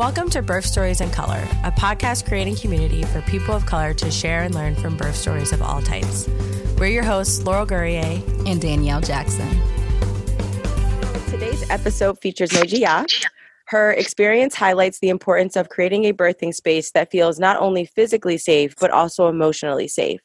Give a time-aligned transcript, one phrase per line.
[0.00, 4.10] Welcome to Birth Stories in Color, a podcast creating community for people of color to
[4.10, 6.26] share and learn from birth stories of all types.
[6.78, 9.46] We're your hosts, Laurel Gourrier and Danielle Jackson.
[11.28, 12.82] Today's episode features Moji
[13.66, 18.38] Her experience highlights the importance of creating a birthing space that feels not only physically
[18.38, 20.20] safe, but also emotionally safe.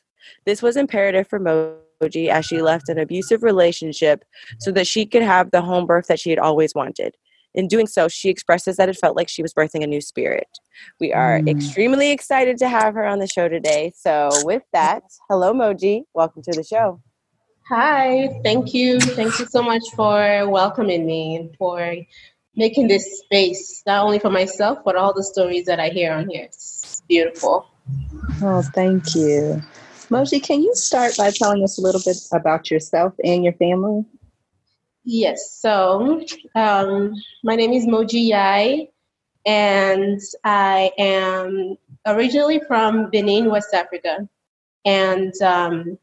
[0.46, 4.24] This was imperative for Moji as she left an abusive relationship
[4.60, 7.18] so that she could have the home birth that she had always wanted.
[7.56, 10.48] In doing so, she expresses that it felt like she was birthing a new spirit.
[11.00, 11.50] We are mm.
[11.50, 13.94] extremely excited to have her on the show today.
[13.96, 16.04] So, with that, hello, Moji.
[16.14, 17.02] Welcome to the show.
[17.70, 19.00] Hi, thank you.
[19.00, 21.96] Thank you so much for welcoming me and for
[22.58, 26.30] making this space, not only for myself, but all the stories that I hear on
[26.30, 26.44] here.
[26.44, 27.68] It's beautiful.
[28.42, 29.62] Oh, thank you.
[30.10, 34.06] Moji, can you start by telling us a little bit about yourself and your family?
[35.06, 35.60] Yes.
[35.60, 36.24] So,
[36.56, 37.14] um,
[37.44, 38.90] my name is Moji Yai,
[39.46, 44.28] and I am originally from Benin, West Africa,
[44.86, 45.98] and um,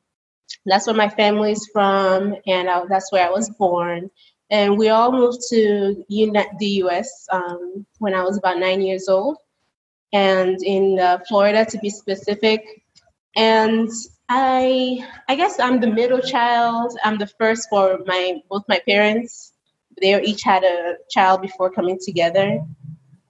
[0.66, 4.10] that's where my family is from, and I, that's where I was born.
[4.50, 7.26] And we all moved to the U.S.
[7.32, 9.38] Um, when I was about nine years old,
[10.12, 12.81] and in uh, Florida to be specific.
[13.36, 13.90] And
[14.28, 16.96] I I guess I'm the middle child.
[17.04, 19.52] I'm the first for my both my parents.
[20.00, 22.60] They each had a child before coming together.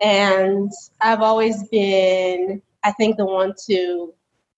[0.00, 4.14] And I've always been, I think, the one to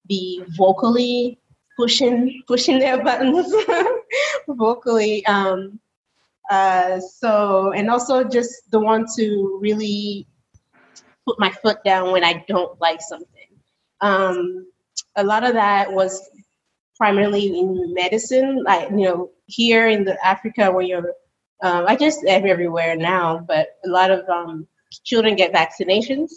[0.07, 1.39] be vocally
[1.77, 3.53] pushing pushing their buttons
[4.49, 5.25] vocally.
[5.27, 5.81] Um,
[6.51, 10.27] uh, so and also just the one to really
[11.27, 13.49] put my foot down when I don't like something.
[14.01, 14.67] Um,
[15.17, 16.29] a lot of that was
[16.97, 18.63] primarily in medicine.
[18.65, 21.13] Like you know, here in the Africa where you're,
[21.63, 24.67] um, I guess everywhere now, but a lot of um,
[25.05, 26.31] children get vaccinations,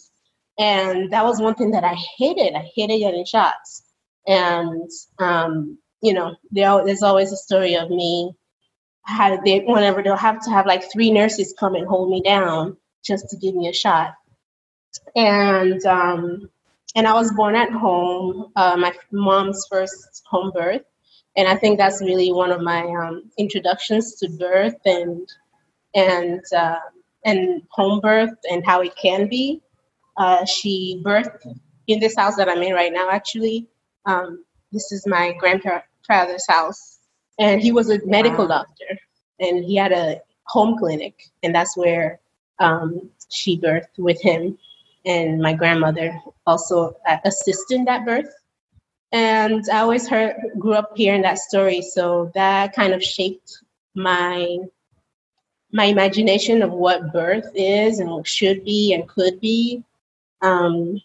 [0.58, 2.56] and that was one thing that I hated.
[2.56, 3.84] I hated getting shots,
[4.28, 4.90] and
[5.20, 8.34] um, you know, there's always a story of me.
[9.04, 12.76] How they whenever they'll have to have like three nurses come and hold me down
[13.06, 14.14] just to give me a shot,
[15.16, 16.50] and um,
[16.96, 20.84] and I was born at home, uh, my mom's first home birth.
[21.36, 25.28] And I think that's really one of my um, introductions to birth and
[25.94, 26.80] and uh,
[27.26, 29.62] and home birth and how it can be.
[30.18, 31.46] Uh, she birthed
[31.86, 33.10] in this house that I'm in right now.
[33.12, 33.68] Actually,
[34.06, 37.00] um, this is my grandfather's house,
[37.38, 38.64] and he was a medical wow.
[38.64, 38.98] doctor,
[39.40, 42.20] and he had a home clinic, and that's where
[42.58, 44.58] um, she birthed with him
[45.08, 48.32] and my grandmother also assisted that birth.
[49.14, 53.60] And I always heard, grew up hearing that story, so that kind of shaped
[53.96, 54.58] my
[55.72, 59.84] my imagination of what birth is and what should be and could be.
[60.42, 61.02] Um,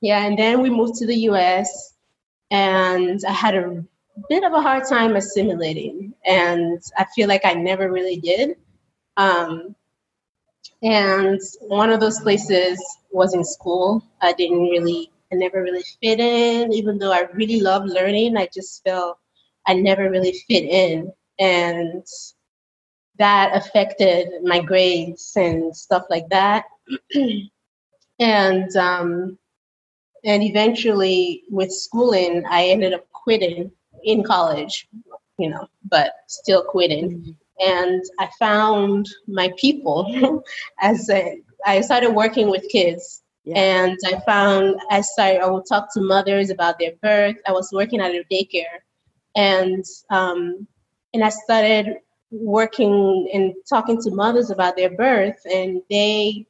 [0.00, 1.94] yeah, and then we moved to the U.S.
[2.50, 3.84] and I had a
[4.28, 8.56] bit of a hard time assimilating, and I feel like I never really did.
[9.16, 9.74] Um,
[10.82, 12.80] and one of those places
[13.12, 14.04] was in school.
[14.20, 18.36] I didn't really, I never really fit in, even though I really loved learning.
[18.36, 19.18] I just felt
[19.66, 21.12] I never really fit in.
[21.38, 22.04] And
[23.18, 26.64] that affected my grades and stuff like that.
[28.18, 29.38] and um,
[30.24, 33.70] and eventually with schooling, I ended up quitting
[34.04, 34.88] in college,
[35.38, 37.10] you know, but still quitting.
[37.10, 40.42] Mm-hmm and I found my people
[40.80, 43.22] as a, I started working with kids.
[43.44, 43.58] Yeah.
[43.58, 47.36] And I found I started I would talk to mothers about their birth.
[47.46, 48.80] I was working at a daycare,
[49.34, 50.66] and um,
[51.14, 51.96] and I started
[52.30, 56.46] working and talking to mothers about their birth, and they.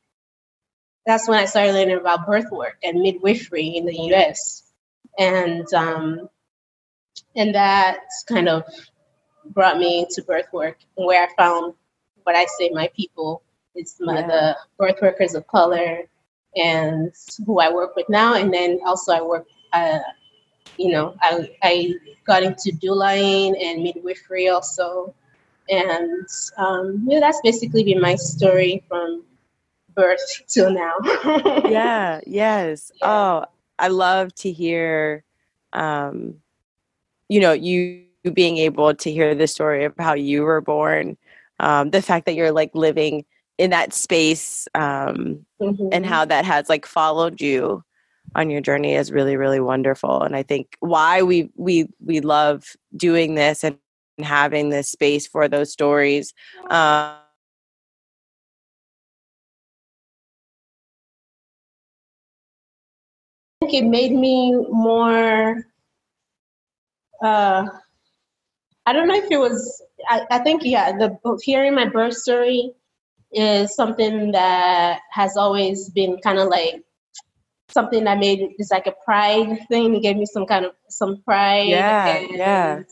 [1.07, 4.65] That's when I started learning about birth work and midwifery in the U.S.
[5.19, 6.29] and um,
[7.37, 8.65] and that kind of
[9.47, 11.75] brought me to birth work, where I found
[12.25, 13.43] what I say my people
[13.75, 14.27] is my, yeah.
[14.27, 16.03] the birth workers of color
[16.57, 17.13] and
[17.47, 18.35] who I work with now.
[18.35, 20.01] And then also I work, uh,
[20.77, 21.95] you know, I, I
[22.27, 25.15] got into doulaing and midwifery also.
[25.69, 26.27] And
[26.57, 29.25] um, yeah, that's basically been my story from
[29.95, 30.95] birth till now.
[31.69, 32.91] yeah, yes.
[32.97, 33.09] Yeah.
[33.09, 33.45] Oh,
[33.79, 35.25] I love to hear,
[35.73, 36.35] um,
[37.29, 41.17] you know, you being able to hear the story of how you were born,
[41.59, 43.25] um, the fact that you're like living
[43.61, 45.89] in that space um, mm-hmm.
[45.93, 47.83] and how that has like followed you
[48.35, 52.77] on your journey is really really wonderful and i think why we we we love
[52.97, 53.77] doing this and
[54.23, 56.33] having this space for those stories
[56.71, 57.15] um,
[63.71, 65.65] think it made me more.
[67.23, 67.67] Uh,
[68.87, 69.83] I don't know if it was.
[70.09, 70.93] I, I think yeah.
[70.93, 72.73] The hearing my birth story
[73.33, 76.83] is something that has always been kind of like
[77.71, 79.95] something that made it it's like a pride thing.
[79.95, 81.69] It gave me some kind of some pride.
[81.69, 82.83] Yeah, and, yeah.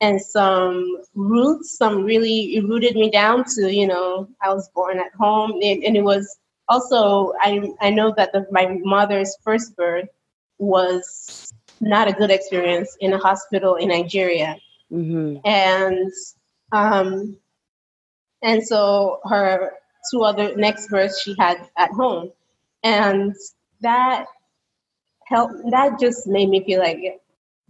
[0.00, 4.98] And some roots, some really it rooted me down to, you know, I was born
[4.98, 6.38] at home and, and it was
[6.68, 10.08] also I I know that the, my mother's first birth
[10.58, 14.56] was not a good experience in a hospital in Nigeria.
[14.92, 15.38] Mm-hmm.
[15.44, 16.12] And
[16.72, 17.36] um
[18.44, 19.72] and so her
[20.12, 22.30] two other next births she had at home.
[22.84, 23.34] And
[23.80, 24.26] that
[25.26, 27.20] helped that just made me feel like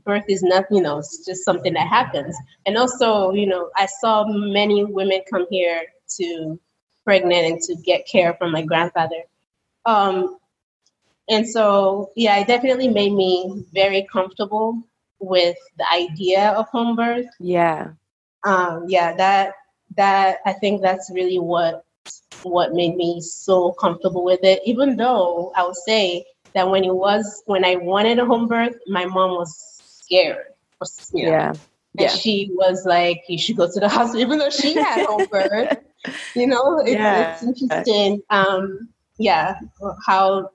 [0.04, 2.36] birth is not you know it's just something that happens.
[2.66, 5.86] And also you know i saw many women come here
[6.18, 6.60] to
[7.04, 9.22] pregnant and to get care from my grandfather.
[9.86, 10.38] Um,
[11.30, 14.82] and so yeah it definitely made me very comfortable
[15.20, 17.26] with the idea of home birth.
[17.38, 17.92] Yeah.
[18.44, 19.54] Um, yeah that
[19.96, 21.84] that i think that's really what
[22.42, 24.60] what made me so comfortable with it.
[24.64, 26.24] Even though I would say
[26.54, 30.46] that when it was when I wanted a home birth, my mom was scared.
[31.12, 31.50] Yeah.
[31.50, 31.58] And
[31.96, 32.08] yeah.
[32.08, 35.78] she was like, "You should go to the hospital," even though she had home birth.
[36.34, 37.34] You know, it, yeah.
[37.34, 38.20] it's interesting.
[38.30, 39.58] Um, yeah,
[40.04, 40.50] how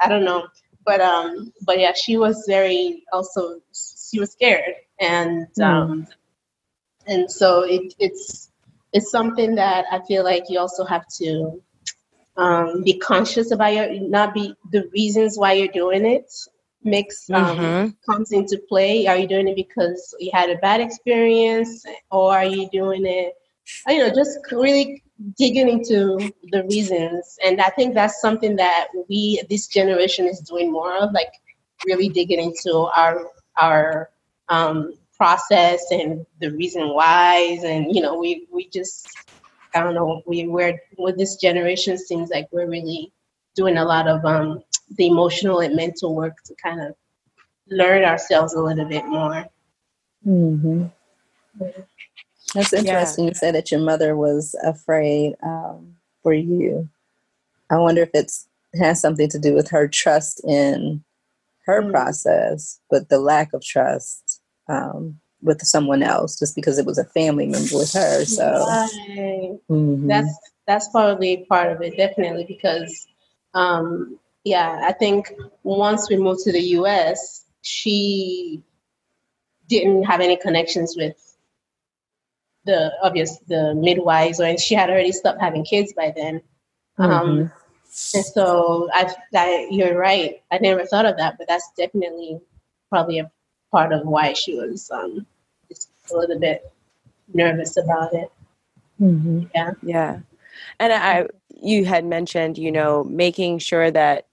[0.00, 0.46] I don't know,
[0.84, 5.64] but um, but yeah, she was very also she was scared, and mm.
[5.64, 6.06] um,
[7.08, 8.45] and so it, it's
[8.96, 11.62] it's something that I feel like you also have to
[12.38, 16.32] um, be conscious about your not be the reasons why you're doing it
[16.82, 18.10] makes um, mm-hmm.
[18.10, 19.06] comes into play.
[19.06, 23.34] Are you doing it because you had a bad experience, or are you doing it?
[23.86, 25.02] You know, just really
[25.36, 30.72] digging into the reasons, and I think that's something that we this generation is doing
[30.72, 31.32] more of, like
[31.84, 33.26] really digging into our
[33.60, 34.08] our
[34.48, 39.08] um, process and the reason whys and you know we we just
[39.74, 43.12] i don't know we we're with this generation seems like we're really
[43.54, 44.62] doing a lot of um
[44.96, 46.94] the emotional and mental work to kind of
[47.68, 49.46] learn ourselves a little bit more
[50.26, 50.84] mm-hmm.
[52.54, 53.30] that's interesting yeah.
[53.30, 56.88] you said that your mother was afraid um, for you
[57.70, 58.48] i wonder if it's
[58.78, 61.02] has something to do with her trust in
[61.64, 61.90] her mm-hmm.
[61.90, 67.04] process but the lack of trust um, with someone else just because it was a
[67.04, 68.24] family member with her.
[68.24, 69.58] So right.
[69.70, 70.08] mm-hmm.
[70.08, 73.06] that's that's probably part of it, definitely because
[73.54, 75.32] um, yeah, I think
[75.62, 78.62] once we moved to the U.S., she
[79.68, 81.16] didn't have any connections with
[82.64, 86.42] the obvious the midwives, or and she had already stopped having kids by then.
[86.98, 87.30] Um, mm-hmm.
[87.30, 87.52] Um,
[88.14, 90.42] and so I, I, you're right.
[90.50, 92.38] I never thought of that, but that's definitely
[92.90, 93.30] probably a
[93.70, 95.26] part of why she was um,
[95.68, 96.72] just a little bit
[97.32, 98.30] nervous about it.
[99.00, 99.44] Mm-hmm.
[99.54, 99.70] Yeah.
[99.82, 100.20] Yeah.
[100.80, 101.28] And I,
[101.60, 104.26] you had mentioned, you know, making sure that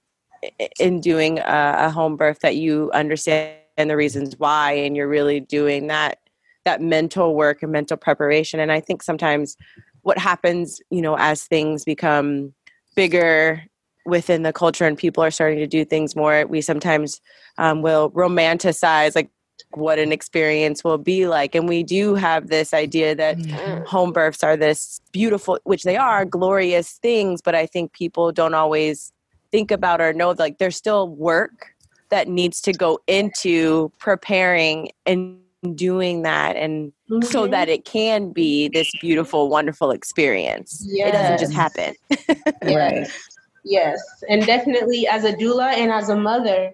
[0.80, 5.40] in doing a, a home birth that you understand the reasons why, and you're really
[5.40, 6.20] doing that
[6.66, 8.60] that mental work and mental preparation.
[8.60, 9.58] And I think sometimes
[10.04, 12.54] what happens, you know, as things become
[12.96, 13.64] bigger
[14.06, 17.22] within the culture and people are starting to do things more, we sometimes
[17.58, 19.30] um, will romanticize like
[19.72, 21.56] what an experience will be like.
[21.56, 23.84] And we do have this idea that mm-hmm.
[23.86, 28.54] home births are this beautiful, which they are, glorious things, but I think people don't
[28.54, 29.12] always
[29.52, 31.74] think about or know like there's still work
[32.10, 35.40] that needs to go into preparing and
[35.76, 37.22] doing that and mm-hmm.
[37.22, 41.10] so that it can be this beautiful wonderful experience yes.
[41.10, 41.96] it doesn't just happen
[42.76, 43.08] right
[43.64, 46.74] yes and definitely as a doula and as a mother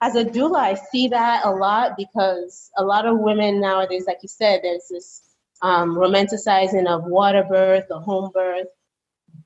[0.00, 4.18] as a doula, I see that a lot because a lot of women nowadays, like
[4.22, 5.22] you said, there's this
[5.62, 8.68] um, romanticizing of water birth or home birth.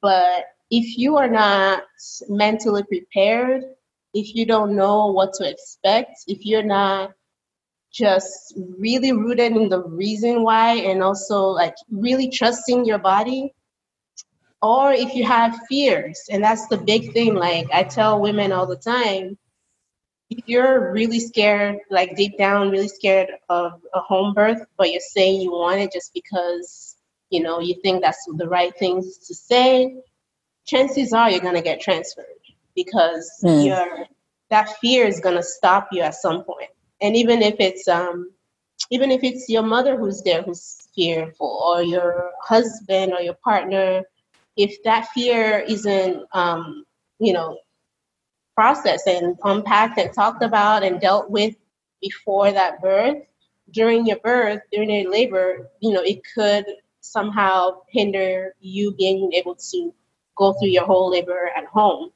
[0.01, 1.83] But if you are not
[2.29, 3.65] mentally prepared,
[4.13, 7.13] if you don't know what to expect, if you're not
[7.93, 13.53] just really rooted in the reason why and also like really trusting your body,
[14.63, 17.35] or if you have fears, and that's the big thing.
[17.35, 19.37] Like I tell women all the time,
[20.31, 25.01] if you're really scared, like deep down, really scared of a home birth, but you're
[25.01, 26.97] saying you want it just because
[27.31, 29.97] you know you think that's the right things to say,
[30.67, 32.25] chances are you're gonna get transferred
[32.75, 33.67] because mm.
[33.67, 34.07] your
[34.51, 36.71] that fear is gonna stop you at some point.
[37.01, 38.31] And even if it's um,
[38.91, 44.03] even if it's your mother who's there who's fearful, or your husband or your partner,
[44.57, 46.85] if that fear isn't um,
[47.19, 47.59] you know
[48.55, 51.55] processed and unpacked and talked about and dealt with
[52.01, 53.23] before that birth,
[53.71, 56.65] during your birth, during your labor, you know, it could
[57.01, 59.93] somehow hinder you being able to
[60.37, 62.11] go through your whole labor at home.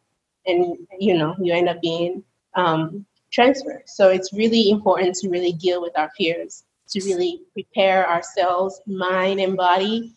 [0.47, 2.23] And, you know, you end up being
[2.55, 3.83] um, transferred.
[3.87, 9.41] So it's really important to really deal with our fears, to really prepare ourselves, mind
[9.41, 10.15] and body.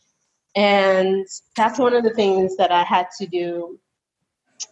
[0.55, 1.25] And
[1.57, 3.79] that's one of the things that I had to do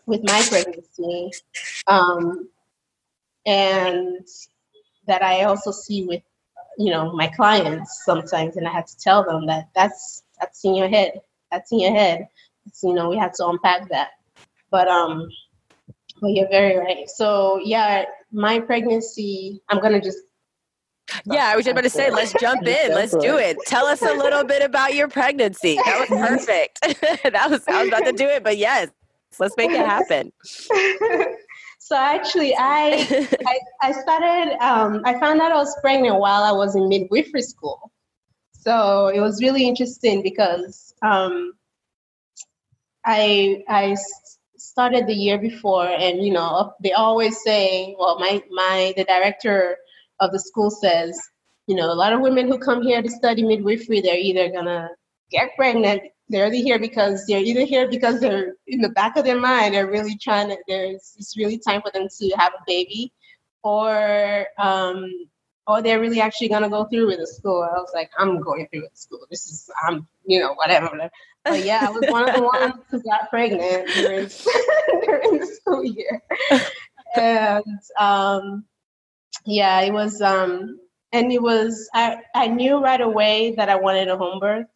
[0.08, 1.32] with my pregnancy.
[1.88, 2.50] Um,
[3.46, 4.28] and
[5.08, 6.24] that I also see with,
[6.78, 10.76] you know, my clients sometimes, and I had to tell them that that's that's in
[10.76, 11.22] your head.
[11.52, 12.28] That's in your head.
[12.68, 14.12] It's, you know, we have to unpack that.
[14.72, 15.30] But um,
[16.22, 17.10] well, you're very right.
[17.10, 19.62] So yeah, my pregnancy.
[19.70, 20.20] I'm gonna just.
[21.26, 22.94] Yeah, I was just about to say, let's jump in.
[22.94, 23.58] Let's do it.
[23.66, 25.76] Tell us a little bit about your pregnancy.
[25.76, 26.82] That was perfect.
[27.24, 28.90] that was I was about to do it, but yes,
[29.40, 30.32] let's make it happen.
[31.90, 34.56] So actually, I I, I started.
[34.64, 37.92] Um, I found out I was pregnant while I was in midwifery school.
[38.52, 41.54] So it was really interesting because um,
[43.06, 43.96] I I
[44.56, 49.78] started the year before, and you know they always say, well, my my the director
[50.20, 51.20] of the school says,
[51.68, 54.90] you know, a lot of women who come here to study midwifery, they're either gonna
[55.32, 59.26] get pregnant they're either here because they're either here because they're in the back of
[59.26, 62.64] their mind they're really trying to there's it's really time for them to have a
[62.66, 63.12] baby
[63.64, 65.10] or um
[65.68, 67.62] or they're really actually gonna go through with the school.
[67.64, 69.26] I was like i'm going through with the school.
[69.30, 71.12] This is i'm you know whatever, whatever.
[71.44, 74.30] but yeah i was one of the ones who got pregnant during,
[75.06, 76.22] during the school year.
[77.16, 78.66] And um
[79.46, 80.80] yeah it was um
[81.12, 84.68] and it was i i knew right away that i wanted a home birth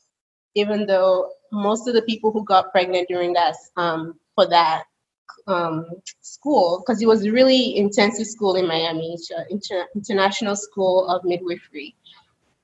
[0.56, 4.84] even though most of the people who got pregnant during that um, for that
[5.48, 5.86] um,
[6.22, 9.18] school because it was a really intensive school in Miami,
[9.50, 11.96] inter- international school of midwifery.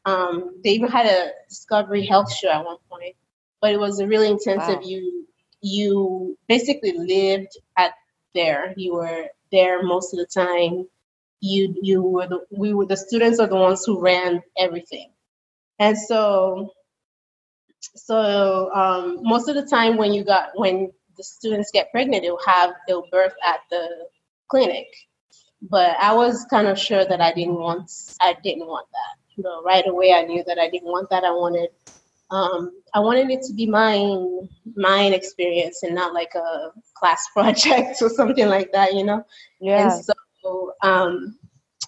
[0.06, 3.16] Um, they even had a Discovery Health show at one point,
[3.62, 4.80] but it was a really intensive.
[4.80, 4.82] Wow.
[4.84, 5.28] You
[5.62, 7.94] you basically lived at
[8.34, 8.74] there.
[8.78, 10.88] You were there most of the time.
[11.42, 15.12] You you were the we were the students are the ones who ran everything,
[15.80, 16.74] and so
[17.80, 22.40] so um, most of the time when you got when the students get pregnant, they'll
[22.46, 24.08] have they'll birth at the
[24.50, 24.88] clinic.
[25.62, 27.92] But I was kind of sure that I didn't want
[28.22, 29.36] I didn't want that.
[29.36, 31.24] You know, right away I knew that I didn't want that.
[31.24, 31.70] I wanted
[32.32, 38.02] um, I wanted it to be mine mine experience and not like a class project
[38.02, 38.94] or something like that.
[38.94, 39.26] You know.
[39.60, 39.94] Yeah.
[39.94, 40.14] And so
[40.82, 41.38] um,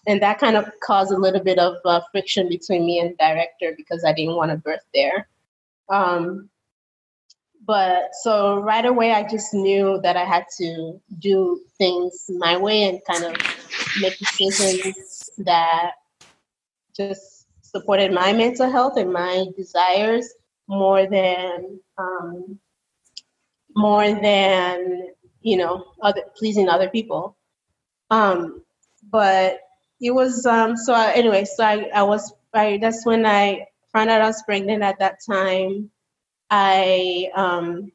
[0.07, 3.73] and that kind of caused a little bit of uh, friction between me and director
[3.77, 5.27] because I didn't want to birth there.
[5.89, 6.49] Um,
[7.65, 12.83] but so right away, I just knew that I had to do things my way
[12.83, 13.35] and kind of
[14.01, 15.91] make decisions that
[16.95, 20.33] just supported my mental health and my desires
[20.67, 22.59] more than um,
[23.75, 25.09] more than
[25.41, 27.37] you know other pleasing other people.
[28.11, 28.63] Um,
[29.11, 29.59] but
[30.01, 31.45] it was um, so I, anyway.
[31.45, 35.19] So I, I was I, that's when I found out I was pregnant at that
[35.29, 35.89] time.
[36.49, 37.91] I, um,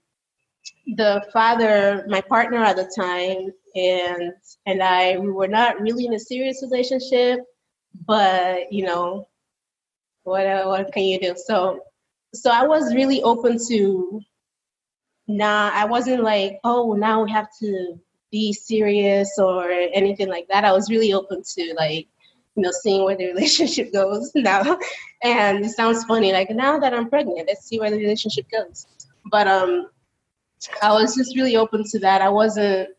[0.96, 4.32] the father, my partner at the time, and
[4.66, 7.40] and I, we were not really in a serious relationship,
[8.06, 9.28] but you know,
[10.22, 11.34] what uh, what can you do?
[11.36, 11.80] So,
[12.34, 14.20] so I was really open to.
[15.28, 20.64] Nah, I wasn't like, oh, now we have to be serious or anything like that.
[20.64, 22.08] I was really open to like
[22.56, 24.78] you know, seeing where the relationship goes now.
[25.22, 28.86] And it sounds funny, like now that I'm pregnant, let's see where the relationship goes.
[29.30, 29.88] But um,
[30.82, 32.22] I was just really open to that.
[32.22, 32.90] I wasn't,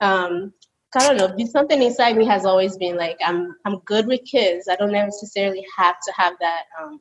[0.00, 0.52] um,
[0.94, 4.68] I don't know, something inside me has always been like, I'm, I'm good with kids.
[4.68, 7.00] I don't necessarily have to have that, um,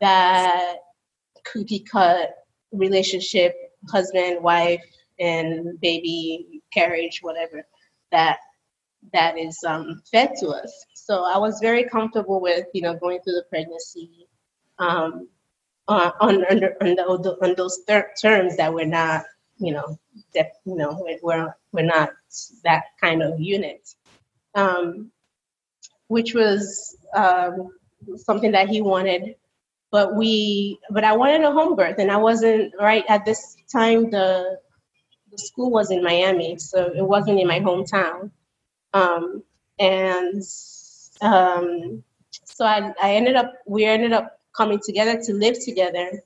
[0.00, 0.76] that
[1.44, 2.34] cookie cut
[2.72, 3.54] relationship,
[3.90, 4.82] husband, wife,
[5.20, 7.66] and baby carriage, whatever
[8.10, 8.38] that
[9.12, 10.86] that is um, fed to us.
[10.94, 14.28] So I was very comfortable with, you know, going through the pregnancy
[14.78, 15.28] um,
[15.88, 19.24] uh, on, under, on, the, on those ter- terms that we're not,
[19.58, 19.98] you know,
[20.34, 22.10] that, you know, we're, we're not
[22.64, 23.88] that kind of unit,
[24.54, 25.10] um,
[26.08, 27.70] which was um,
[28.16, 29.34] something that he wanted.
[29.90, 34.10] But we, but I wanted a home birth, and I wasn't right at this time.
[34.10, 34.60] The
[35.30, 38.30] the school was in Miami, so it wasn't in my hometown.
[38.92, 39.42] Um,
[39.78, 40.42] and
[41.20, 42.02] um,
[42.44, 46.22] so I, I ended up, we ended up coming together to live together.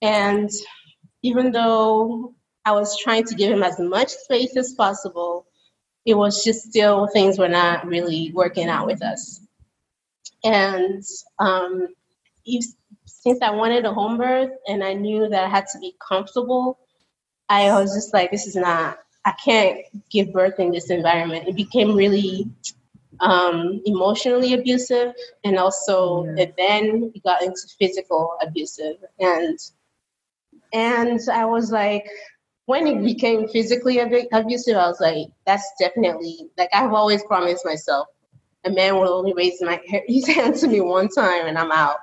[0.00, 0.50] And
[1.22, 5.46] even though I was trying to give him as much space as possible,
[6.06, 9.40] it was just still things were not really working out with us.
[10.44, 11.02] And
[11.38, 11.88] um,
[13.04, 16.78] since I wanted a home birth and I knew that I had to be comfortable,
[17.48, 21.48] I was just like, this is not, I can't give birth in this environment.
[21.48, 22.48] It became really
[23.20, 25.14] um, emotionally abusive
[25.44, 26.42] and also yeah.
[26.44, 29.58] it then got into physical abusive and
[30.72, 32.08] and I was like
[32.66, 38.08] when it became physically abusive I was like that's definitely like I've always promised myself
[38.64, 41.98] a man will only raise my his hand to me one time and I'm out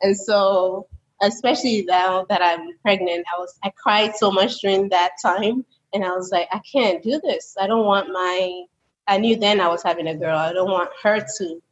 [0.00, 0.86] and so
[1.22, 5.64] especially now that I'm pregnant I was I cried so much during that time
[5.94, 8.64] and I was like I can't do this I don't want my
[9.06, 10.38] I knew then I was having a girl.
[10.38, 11.62] I don't want her to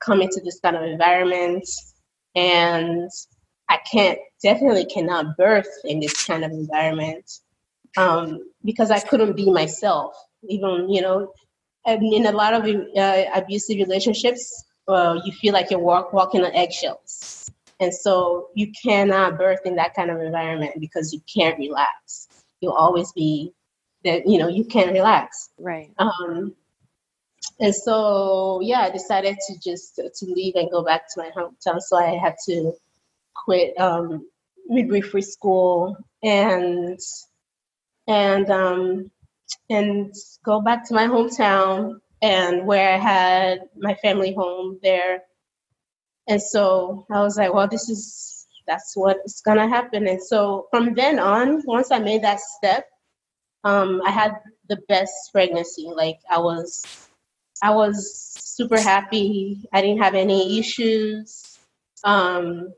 [0.00, 1.68] come into this kind of environment.
[2.34, 3.10] And
[3.68, 7.40] I can't, definitely cannot birth in this kind of environment
[7.96, 10.14] um, because I couldn't be myself.
[10.48, 11.32] Even, you know,
[11.86, 16.52] in a lot of uh, abusive relationships, uh, you feel like you're walk, walking on
[16.54, 17.50] eggshells.
[17.80, 22.28] And so you cannot birth in that kind of environment because you can't relax.
[22.60, 23.52] You'll always be
[24.04, 25.50] that, you know, you can't relax.
[25.58, 25.92] Right.
[25.98, 26.54] Um,
[27.60, 31.80] and so yeah i decided to just to leave and go back to my hometown
[31.80, 32.72] so i had to
[33.34, 34.26] quit um,
[34.68, 36.98] midwifery school and
[38.08, 39.10] and um,
[39.70, 40.14] and
[40.44, 45.22] go back to my hometown and where i had my family home there
[46.28, 50.94] and so i was like well this is that's what's gonna happen and so from
[50.94, 52.86] then on once i made that step
[53.64, 54.32] um, i had
[54.68, 56.84] the best pregnancy like i was
[57.62, 59.68] I was super happy.
[59.72, 61.58] I didn't have any issues.
[62.04, 62.72] Um,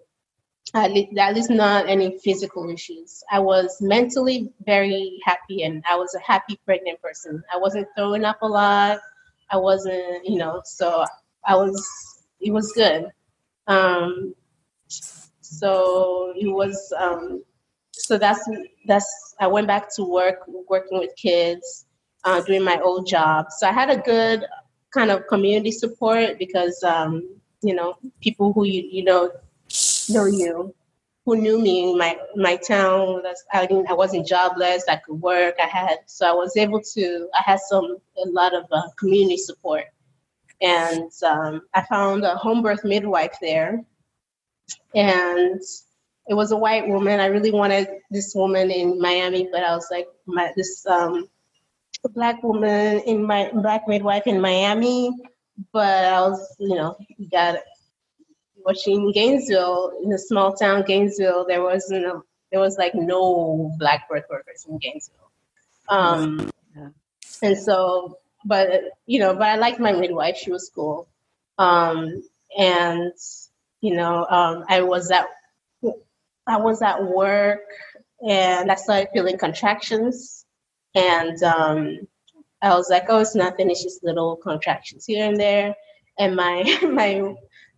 [0.75, 3.23] at least, at least not any physical issues.
[3.31, 7.43] I was mentally very happy and I was a happy pregnant person.
[7.53, 9.01] I wasn't throwing up a lot.
[9.51, 11.05] I wasn't, you know, so
[11.47, 11.83] I was,
[12.41, 13.09] it was good.
[13.69, 14.35] Um,
[14.89, 17.45] so it was, um,
[17.93, 18.49] so that's,
[18.87, 21.87] that's, I went back to work, working with kids,
[22.25, 23.47] uh, doing my old job.
[23.57, 24.45] So I had a good
[24.93, 29.31] kind of community support because um, you know people who you you know
[30.09, 30.75] know you
[31.25, 35.57] who knew me in my my town I didn't I wasn't jobless I could work
[35.63, 39.37] I had so I was able to I had some a lot of uh, community
[39.37, 39.85] support
[40.61, 43.83] and um, I found a home birth midwife there
[44.95, 45.61] and
[46.29, 49.89] it was a white woman I really wanted this woman in Miami but I was
[49.91, 51.29] like my this um,
[52.09, 55.11] black woman in my black midwife in Miami,
[55.73, 56.97] but I was, you know,
[57.31, 57.59] got
[58.57, 61.47] watching Gainesville in a small town, Gainesville.
[61.47, 62.21] There wasn't a,
[62.53, 65.31] there was like no black birth workers in Gainesville,
[65.89, 66.89] um, yeah.
[67.43, 68.19] and so,
[68.49, 68.71] but
[69.07, 70.37] you know, but I liked my midwife.
[70.39, 71.09] She was cool,
[71.59, 72.23] um,
[72.59, 73.13] and
[73.81, 75.27] you know, um, I was at
[76.49, 77.61] I was at work
[78.27, 80.47] and I started feeling contractions
[80.95, 81.99] and um,
[82.63, 83.71] I was like, oh, it's nothing.
[83.71, 85.75] It's just little contractions here and there.
[86.19, 87.35] And my my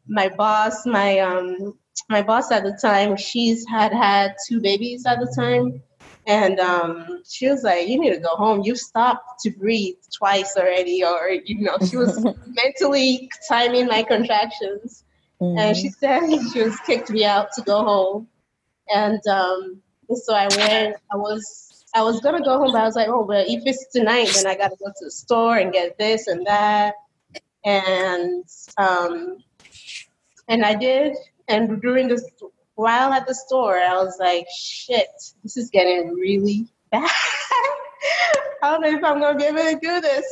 [0.06, 1.74] my boss, my um
[2.08, 5.82] my boss at the time, she's had had two babies at the time,
[6.30, 8.62] and um, she was like, "You need to go home.
[8.62, 15.02] You stopped to breathe twice already, or you know." She was mentally timing my contractions,
[15.40, 15.58] mm-hmm.
[15.58, 16.20] and she said
[16.52, 18.28] she was kicked me out to go home,
[18.94, 19.82] and um,
[20.14, 20.96] so I went.
[21.12, 23.88] I was I was gonna go home, but I was like, oh, well, if it's
[23.92, 26.94] tonight, then I gotta go to the store and get this and that,
[27.64, 28.44] and
[28.78, 29.38] um,
[30.46, 31.16] and I did.
[31.48, 32.24] And during this,
[32.74, 35.08] while at the store, I was like, shit,
[35.42, 37.10] this is getting really bad.
[38.62, 40.24] I don't know if I'm gonna be able to do this.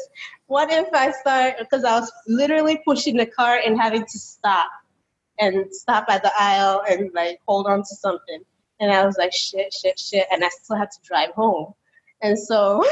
[0.47, 1.57] What if I start?
[1.59, 4.71] Because I was literally pushing the cart and having to stop
[5.39, 8.43] and stop at the aisle and like hold on to something.
[8.81, 10.27] And I was like, shit, shit, shit.
[10.31, 11.75] And I still had to drive home.
[12.23, 12.85] And so,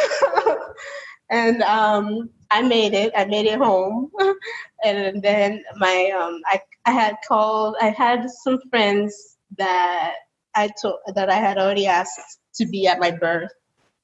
[1.30, 3.12] and um, I made it.
[3.16, 4.11] I made it home.
[4.85, 10.14] and then my, um, I, I had called, I had some friends that
[10.54, 13.52] I told, that I had already asked to be at my birth.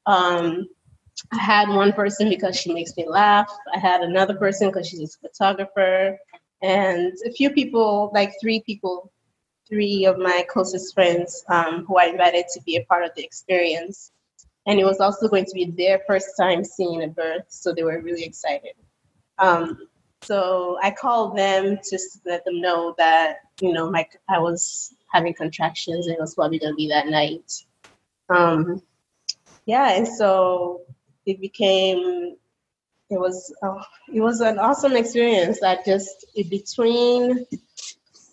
[0.06, 0.68] Um,
[1.32, 3.50] I had one person because she makes me laugh.
[3.74, 6.18] I had another person because she's a photographer,
[6.62, 9.12] and a few people, like three people,
[9.68, 13.24] three of my closest friends um, who I invited to be a part of the
[13.24, 14.12] experience.
[14.66, 17.82] And it was also going to be their first time seeing a birth, so they
[17.82, 18.74] were really excited.
[19.38, 19.88] Um,
[20.22, 24.94] so I called them just to let them know that you know my I was
[25.12, 27.52] having contractions and it was probably going to be that night.
[28.28, 28.82] Um,
[29.66, 30.82] yeah, and so
[31.26, 32.36] it became
[33.10, 35.60] it was oh, it was an awesome experience.
[35.60, 37.46] That just in between,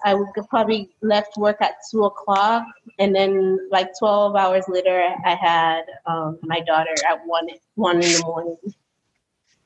[0.06, 2.65] I would probably left work at two o'clock,
[2.98, 8.13] and then like twelve hours later, I had um, my daughter at one one in
[8.13, 8.58] the morning.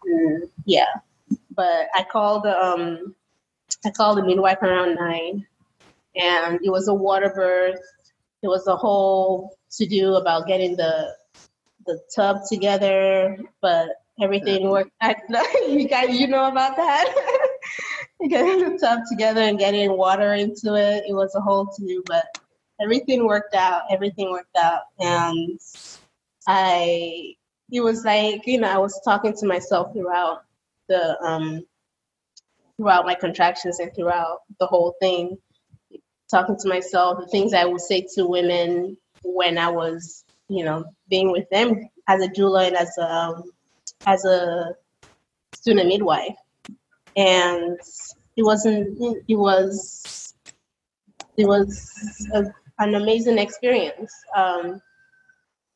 [0.07, 0.93] Mm, yeah,
[1.55, 3.15] but I called um
[3.85, 5.45] I called the midwife around nine,
[6.15, 7.79] and it was a water birth.
[8.41, 11.15] It was a whole to do about getting the
[11.85, 13.89] the tub together, but
[14.21, 14.91] everything worked.
[15.01, 15.15] I,
[15.67, 17.13] you guys, you know about that.
[18.29, 21.03] getting the tub together and getting water into it.
[21.07, 22.25] It was a whole to do, but
[22.81, 23.83] everything worked out.
[23.89, 25.59] Everything worked out, and
[26.47, 27.35] I.
[27.71, 30.43] It was like you know I was talking to myself throughout
[30.89, 31.65] the um
[32.77, 35.37] throughout my contractions and throughout the whole thing,
[36.33, 40.83] talking to myself, the things I would say to women when I was, you know,
[41.09, 43.43] being with them as a doula and as a um,
[44.05, 44.75] as a
[45.53, 46.35] student midwife,
[47.15, 47.79] and
[48.35, 48.99] it wasn't.
[49.27, 50.33] It was.
[51.35, 51.91] It was
[52.33, 52.43] a,
[52.79, 54.13] an amazing experience.
[54.35, 54.81] Um,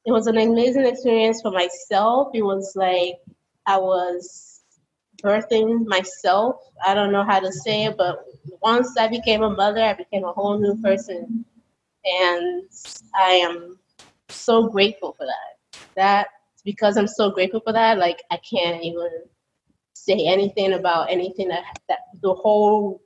[0.06, 2.30] it was an amazing experience for myself.
[2.34, 3.16] It was like
[3.66, 4.62] I was
[5.24, 6.58] birthing myself.
[6.86, 8.24] I don't know how to say it, but
[8.62, 11.46] once I became a mother, I became a whole new person.
[12.06, 12.64] And
[13.16, 13.78] I am
[14.30, 15.80] so grateful for that.
[15.96, 16.28] That
[16.64, 19.10] because I'm so grateful for that, like I can't even
[19.94, 23.02] say anything about anything that that the whole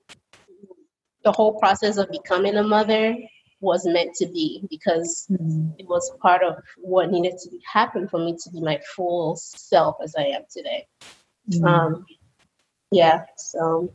[1.23, 3.15] the whole process of becoming a mother
[3.60, 5.69] was meant to be because mm-hmm.
[5.77, 9.95] it was part of what needed to happen for me to be my full self
[10.04, 10.88] as I am today.
[11.51, 11.65] Mm-hmm.
[11.65, 12.06] Um,
[12.91, 13.93] yeah, so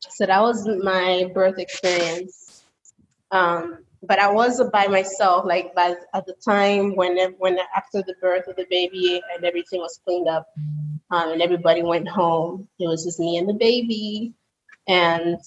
[0.00, 2.64] so that was my birth experience.
[3.30, 5.44] Um, but I was by myself.
[5.46, 9.80] Like by at the time when when after the birth of the baby and everything
[9.80, 10.46] was cleaned up,
[11.10, 14.34] um, and everybody went home, it was just me and the baby,
[14.88, 15.38] and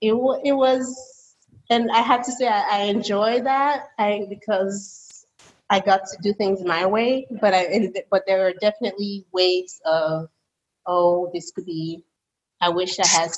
[0.00, 0.12] it
[0.44, 1.34] it was,
[1.70, 3.88] and I have to say I, I enjoy that.
[3.98, 5.26] I because
[5.70, 10.28] I got to do things my way, but I but there are definitely ways of
[10.86, 12.04] oh, this could be,
[12.60, 13.30] I wish I had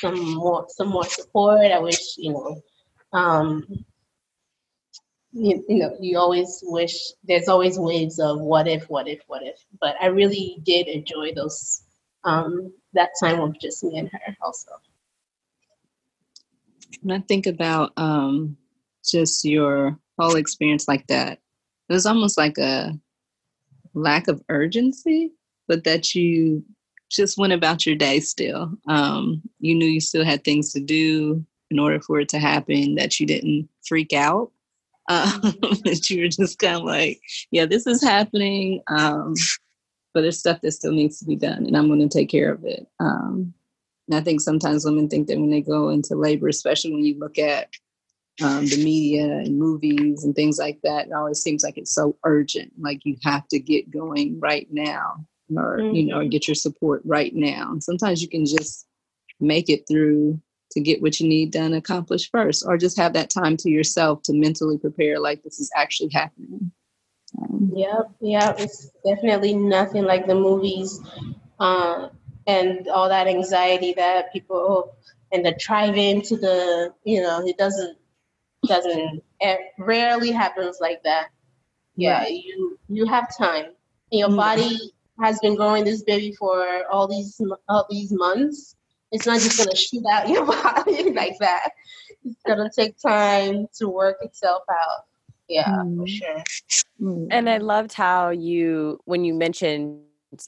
[0.00, 1.70] some more, some more support.
[1.72, 2.62] I wish, you know,
[3.12, 3.66] um,
[5.32, 9.42] you, you know, you always wish there's always waves of what if, what if, what
[9.42, 9.56] if.
[9.80, 11.82] But I really did enjoy those,
[12.24, 14.72] um, that time of just me and her also.
[17.02, 18.56] When I think about um,
[19.08, 21.38] just your whole experience like that,
[21.88, 22.98] it was almost like a
[23.94, 25.32] lack of urgency,
[25.68, 26.64] but that you
[27.10, 28.72] just went about your day still.
[28.86, 32.94] Um, you knew you still had things to do in order for it to happen,
[32.94, 34.50] that you didn't freak out.
[35.10, 35.40] Um,
[35.84, 37.18] that you were just kind of like,
[37.50, 38.82] yeah, this is happening.
[38.88, 39.32] Um,
[40.12, 42.52] but there's stuff that still needs to be done, and I'm going to take care
[42.52, 42.86] of it.
[43.00, 43.54] Um,
[44.06, 47.18] and I think sometimes women think that when they go into labor, especially when you
[47.18, 47.70] look at
[48.42, 52.14] um, the media and movies and things like that, it always seems like it's so
[52.24, 55.24] urgent, like you have to get going right now
[55.56, 55.94] or mm-hmm.
[55.94, 56.28] you know mm-hmm.
[56.28, 58.86] get your support right now sometimes you can just
[59.40, 63.30] make it through to get what you need done accomplished first or just have that
[63.30, 66.70] time to yourself to mentally prepare like this is actually happening
[67.40, 71.00] um, yep yeah it's definitely nothing like the movies
[71.60, 72.08] uh,
[72.46, 74.94] and all that anxiety that people
[75.32, 77.96] and the drive-in to the you know it doesn't
[78.66, 81.28] doesn't it rarely happens like that
[81.96, 82.32] yeah right.
[82.32, 83.66] you you have time
[84.10, 88.76] in your body has been growing this baby for all these all these months.
[89.10, 91.70] It's not just gonna shoot out your body like that.
[92.24, 95.04] It's gonna take time to work itself out.
[95.48, 95.96] Yeah, mm.
[95.98, 96.42] for sure.
[97.00, 97.28] Mm.
[97.30, 100.00] And I loved how you when you mentioned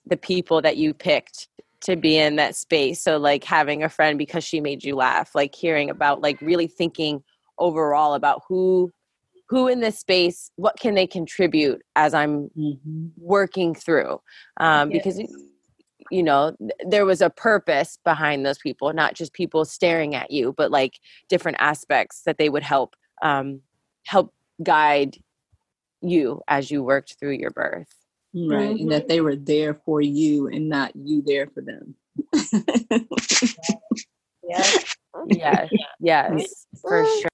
[0.07, 1.49] the people that you picked
[1.83, 3.03] to be in that space.
[3.03, 6.67] So like having a friend because she made you laugh, like hearing about like really
[6.67, 7.23] thinking
[7.59, 8.93] overall about who
[9.51, 13.07] who in this space what can they contribute as i'm mm-hmm.
[13.19, 14.21] working through
[14.59, 15.03] um, yes.
[15.03, 15.21] because
[16.11, 20.55] you know there was a purpose behind those people not just people staring at you
[20.57, 23.61] but like different aspects that they would help um,
[24.07, 24.33] help
[24.63, 25.19] guide
[26.01, 27.93] you as you worked through your birth
[28.35, 28.83] right mm-hmm.
[28.83, 31.95] and that they were there for you and not you there for them
[34.49, 35.69] yes yes
[36.01, 37.30] yes for sure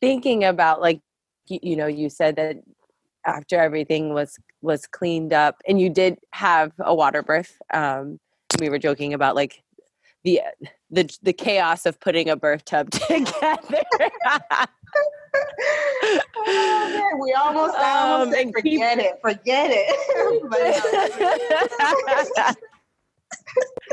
[0.00, 1.00] thinking about like
[1.46, 2.56] you, you know you said that
[3.26, 8.18] after everything was was cleaned up and you did have a water birth um
[8.58, 9.62] we were joking about like
[10.24, 10.40] the
[10.90, 13.84] the the chaos of putting a birth tub together
[17.20, 19.06] we almost, almost um, forget keep...
[19.06, 19.86] it, forget it.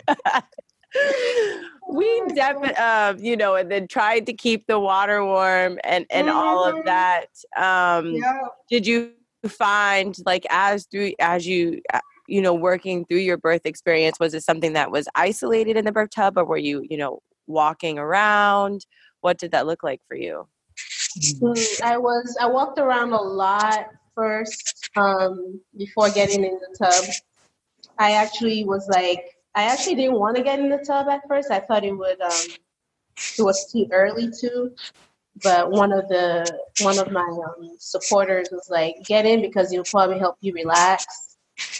[1.89, 6.29] we definitely, uh, you know, and then tried to keep the water warm and and
[6.29, 6.85] all of mm-hmm.
[6.85, 7.27] that.
[7.55, 8.39] Um, yeah.
[8.69, 9.11] Did you
[9.47, 14.33] find like as through as you uh, you know working through your birth experience was
[14.33, 17.97] it something that was isolated in the birth tub or were you you know walking
[17.97, 18.85] around
[19.21, 20.47] what did that look like for you
[21.17, 27.05] mm, i was i walked around a lot first um, before getting in the tub
[27.99, 31.51] i actually was like i actually didn't want to get in the tub at first.
[31.51, 32.47] I thought it would um,
[33.39, 34.71] it was too early to
[35.43, 39.85] but one of the one of my um, supporters was like get in because it'll
[39.85, 41.05] probably help you relax.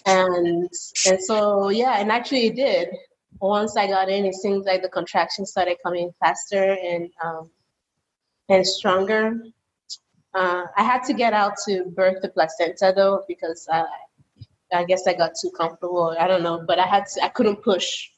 [0.06, 0.70] And
[1.08, 2.90] and so yeah and actually it did.
[3.40, 7.50] Once i got in it seems like the contractions started coming faster and um,
[8.50, 9.40] and stronger.
[10.34, 13.86] Uh, i had to get out to birth the placenta though because I,
[14.74, 17.64] I guess i got too comfortable i don't know but i had to i couldn't
[17.64, 18.10] push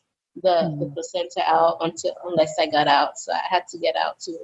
[0.41, 0.79] the, mm.
[0.79, 4.38] the placenta out until unless i got out so i had to get out to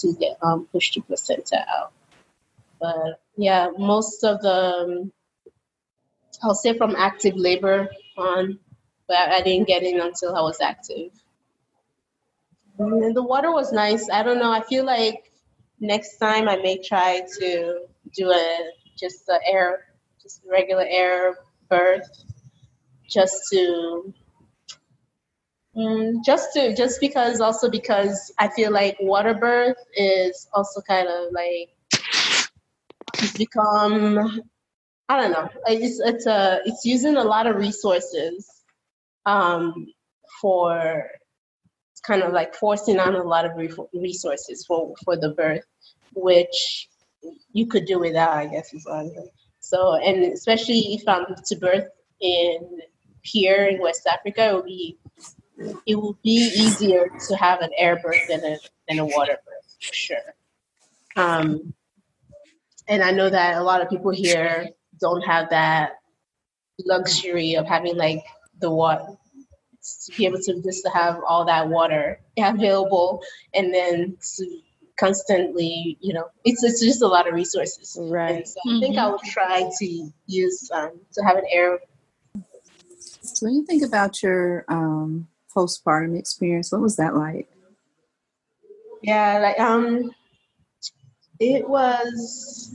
[0.00, 1.92] to get um, push the placenta out.
[2.80, 5.12] But yeah, most of the, um,
[6.42, 8.58] I'll say from active labor on,
[9.08, 11.10] but I didn't get in until I was active.
[12.78, 14.08] And the water was nice.
[14.08, 14.52] I don't know.
[14.52, 15.32] I feel like
[15.80, 17.80] next time I may try to
[18.14, 19.86] do a just the air,
[20.28, 21.38] just regular air
[21.68, 22.08] birth,
[23.08, 24.14] just to
[25.76, 31.06] Mm, just to just because also because I feel like water birth is also kind
[31.08, 31.70] of like
[33.36, 34.42] become
[35.08, 38.50] I don't know it's it's a it's using a lot of resources
[39.26, 39.86] um,
[40.40, 41.04] for
[42.06, 43.52] kind of like forcing on a lot of
[43.94, 45.64] resources for for the birth
[46.14, 46.88] which
[47.52, 49.30] you could do without I guess is what I'm saying.
[49.68, 51.88] So and especially if I'm to birth
[52.22, 52.80] in
[53.20, 54.98] here in West Africa, it would be
[55.86, 58.56] it will be easier to have an air birth than a
[58.88, 60.34] than a water birth for sure.
[61.16, 61.74] Um,
[62.88, 64.70] and I know that a lot of people here
[65.02, 65.96] don't have that
[66.86, 68.24] luxury of having like
[68.60, 69.18] the water
[70.06, 74.60] to be able to just to have all that water available and then to
[74.98, 78.76] constantly you know it's it's just a lot of resources right and so mm-hmm.
[78.76, 81.78] i think i will try to use um, to have an air
[83.40, 86.72] when you think about your um, postpartum experience?
[86.72, 87.48] What was that like?
[89.02, 90.10] Yeah, like um,
[91.38, 92.74] it was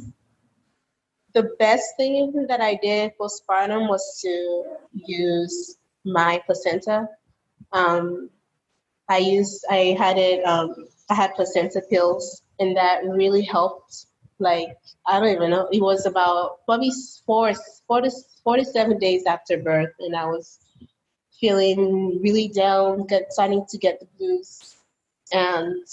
[1.34, 7.10] the best thing that I did postpartum was to use my placenta.
[7.72, 8.30] Um,
[9.10, 14.06] I used, I had it, um, I had placenta pills, and that really helped.
[14.40, 16.92] Like I don't even know, it was about probably
[17.26, 17.54] four,
[17.88, 18.12] four to
[18.44, 20.60] four to seven days after birth, and I was
[21.40, 24.76] feeling really down, get, starting to get the blues.
[25.32, 25.86] And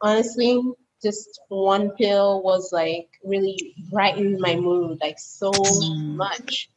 [0.00, 0.60] honestly,
[1.02, 5.52] just one pill was like really brightened my mood like so
[5.94, 6.68] much.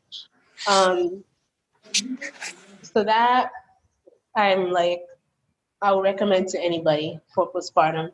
[0.68, 1.24] Um,
[2.84, 3.50] so that
[4.36, 5.02] I'm like,
[5.82, 8.12] I would recommend to anybody for postpartum.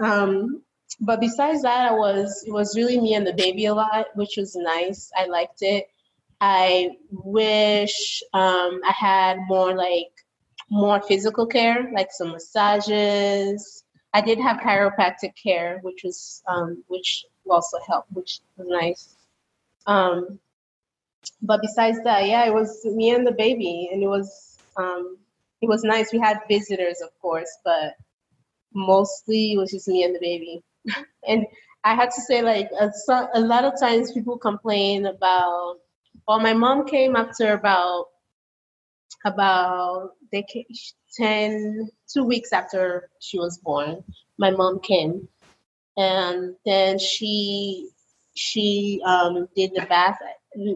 [0.00, 0.62] Um,
[1.00, 4.36] but besides that, I was it was really me and the baby a lot, which
[4.36, 5.10] was nice.
[5.16, 5.88] I liked it.
[6.40, 10.12] I wish um, I had more like
[10.70, 13.84] more physical care, like some massages.
[14.12, 19.16] I did have chiropractic care, which was um, which also helped, which was nice.
[19.86, 20.38] Um,
[21.42, 25.16] but besides that, yeah, it was me and the baby, and it was um,
[25.64, 26.12] it was nice.
[26.12, 27.94] We had visitors, of course, but
[28.74, 30.62] mostly it was just me and the baby.
[31.28, 31.46] and
[31.84, 32.90] I had to say, like a,
[33.34, 35.76] a lot of times people complain about
[36.26, 38.06] well, my mom came after about
[39.24, 40.64] about they came,
[41.16, 44.02] 10 two weeks after she was born
[44.38, 45.28] my mom came
[45.96, 47.88] and then she
[48.34, 50.18] she um, did the bath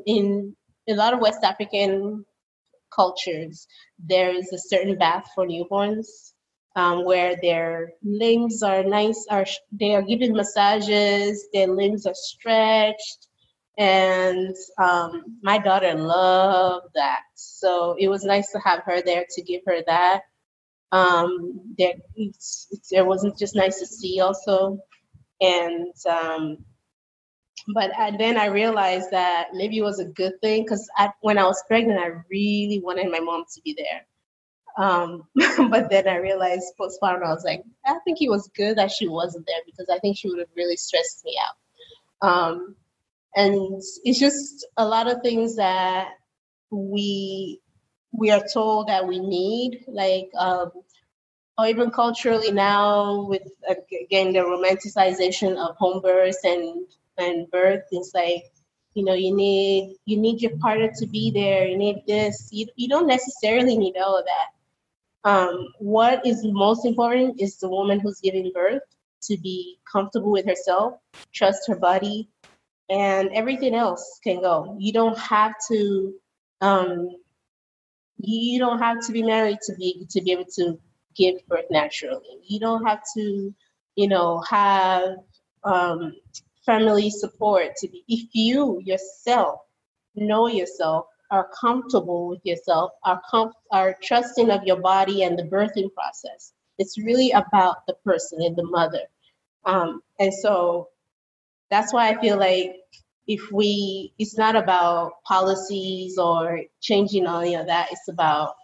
[0.07, 0.55] in
[0.89, 2.25] a lot of west african
[2.99, 3.67] cultures
[4.13, 6.09] there is a certain bath for newborns
[6.77, 9.47] um, where their limbs are nice are
[9.81, 13.29] they are given massages their limbs are stretched
[13.79, 17.21] and um, my daughter loved that.
[17.35, 20.23] So it was nice to have her there to give her that.
[20.91, 24.81] Um, there, it's, it's, it wasn't just nice to see also,
[25.41, 26.59] and um,
[27.75, 30.89] but then I realized that maybe it was a good thing because
[31.21, 34.07] when I was pregnant, I really wanted my mom to be there.
[34.79, 35.25] Um,
[35.71, 39.07] but then I realized postpartum, I was like, I think it was good that she
[39.09, 42.29] wasn't there because I think she would have really stressed me out.
[42.29, 42.77] Um,
[43.37, 46.09] and it's just a lot of things that
[46.71, 47.61] we
[48.13, 50.71] we are told that we need, like um,
[51.59, 56.87] or even culturally now with again the romanticization of home birth and
[57.19, 57.85] and birth.
[57.91, 58.45] It's like
[58.95, 61.67] you know you need you need your partner to be there.
[61.67, 62.49] You need this.
[62.53, 65.29] You you don't necessarily need all of that.
[65.29, 68.83] Um, what is most important is the woman who's giving birth
[69.23, 70.95] to be comfortable with herself,
[71.35, 72.29] trust her body,
[72.89, 74.77] and everything else can go.
[74.79, 76.15] You don't have to
[76.61, 77.11] um,
[78.19, 80.79] you don't have to be married to be to be able to
[81.17, 82.39] give birth naturally.
[82.47, 83.55] You don't have to,
[83.97, 85.17] you know, have
[85.65, 86.15] um,
[86.69, 88.05] family support to be.
[88.09, 89.61] If you yourself
[90.15, 95.45] know yourself, are comfortable with yourself, are com- are trusting of your body and the
[95.45, 96.53] birthing process.
[96.79, 99.05] It's really about the person and the mother.
[99.65, 100.89] Um, and so
[101.71, 102.77] that's why I feel like
[103.27, 107.89] if we, it's not about policies or changing any of that.
[107.93, 108.55] It's about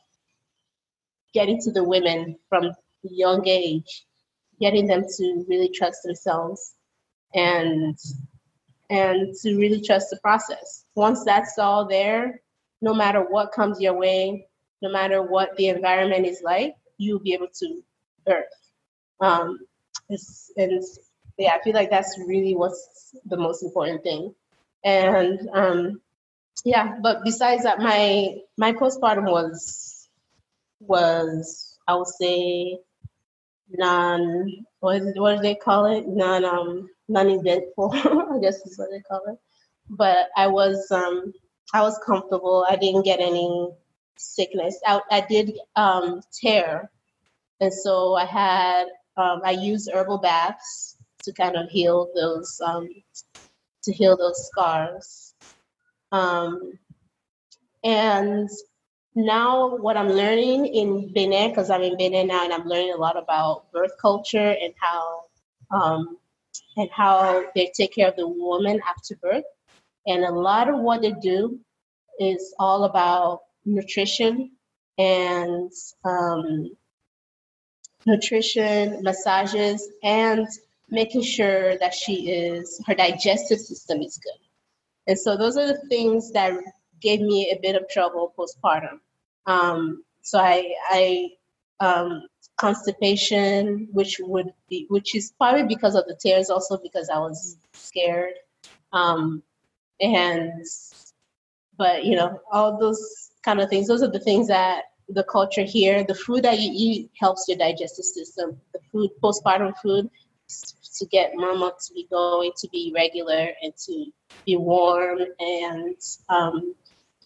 [1.33, 2.71] getting to the women from
[3.03, 4.07] young age,
[4.61, 6.75] getting them to really trust themselves
[7.35, 7.99] and
[8.91, 10.85] and to really trust the process.
[10.95, 12.41] Once that's all there,
[12.81, 14.47] no matter what comes your way,
[14.83, 17.83] no matter what the environment is like, you'll be able to
[18.27, 18.45] birth.
[19.21, 19.59] Um,
[20.09, 20.83] and
[21.39, 24.35] yeah, I feel like that's really what's the most important thing.
[24.85, 26.01] And um,
[26.65, 30.09] yeah, but besides that, my my postpartum was
[30.81, 32.79] was I would say
[33.71, 38.91] non what what do they call it non um non eventful I guess is what
[38.91, 39.39] they call it.
[39.89, 41.33] But I was um
[41.73, 42.67] I was comfortable.
[42.69, 43.71] I didn't get any
[44.17, 44.79] sickness.
[44.87, 46.91] I, I did um, tear,
[47.61, 48.85] and so I had
[49.17, 52.89] um, I used herbal baths to kind of heal those um,
[53.85, 55.35] to heal those scars.
[56.13, 56.79] Um,
[57.83, 58.49] and
[59.15, 63.01] now what I'm learning in Benin, because I'm in Benin now, and I'm learning a
[63.01, 65.23] lot about birth culture and how
[65.71, 66.19] um,
[66.77, 69.45] and how they take care of the woman after birth.
[70.07, 71.59] And a lot of what they do
[72.19, 74.53] is all about nutrition
[74.99, 75.73] and
[76.05, 76.71] um,
[78.07, 80.47] nutrition, massages, and
[80.91, 84.39] making sure that she is her digestive system is good.
[85.07, 86.53] And so those are the things that
[87.01, 89.01] gave me a bit of trouble postpartum.
[89.47, 91.29] Um, so I, I
[91.81, 97.19] um, constipation, which would be, which is probably because of the tears, also because I
[97.19, 98.35] was scared.
[98.93, 99.43] Um,
[100.01, 100.65] and,
[101.77, 103.89] but you know, all those kind of things.
[103.89, 106.05] Those are the things that the culture here.
[106.05, 108.61] The food that you eat helps your digestive system.
[108.73, 110.11] The food, postpartum food,
[110.49, 114.07] to get mama to be going to be regular and to
[114.47, 115.97] be warm and
[116.29, 116.75] um,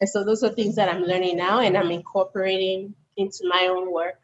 [0.00, 3.92] and so those are things that I'm learning now and I'm incorporating into my own
[3.92, 4.20] work.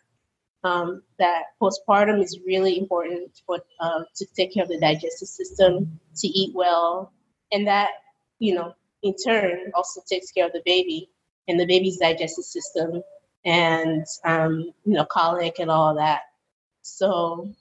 [0.65, 6.01] Um, that postpartum is really important for uh, to take care of the digestive system,
[6.17, 7.13] to eat well,
[7.53, 7.91] and that
[8.39, 11.11] you know in turn also takes care of the baby
[11.49, 13.03] and the baby's digestive system
[13.45, 16.23] and um, you know colic and all that.
[16.83, 17.53] So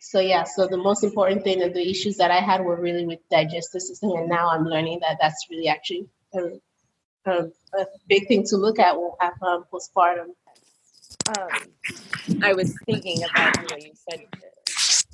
[0.00, 3.06] so yeah, so the most important thing and the issues that I had were really
[3.06, 6.40] with digestive system, and now I'm learning that that's really actually a,
[7.26, 7.32] a,
[7.78, 9.10] a big thing to look at when
[9.42, 10.34] um, postpartum.
[11.28, 14.26] Um, I was thinking about you know you said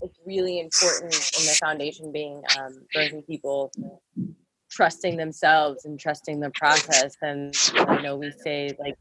[0.03, 3.73] it's really important in the foundation being um, birthing people
[4.71, 8.97] trusting themselves and trusting the process, and I know we say like,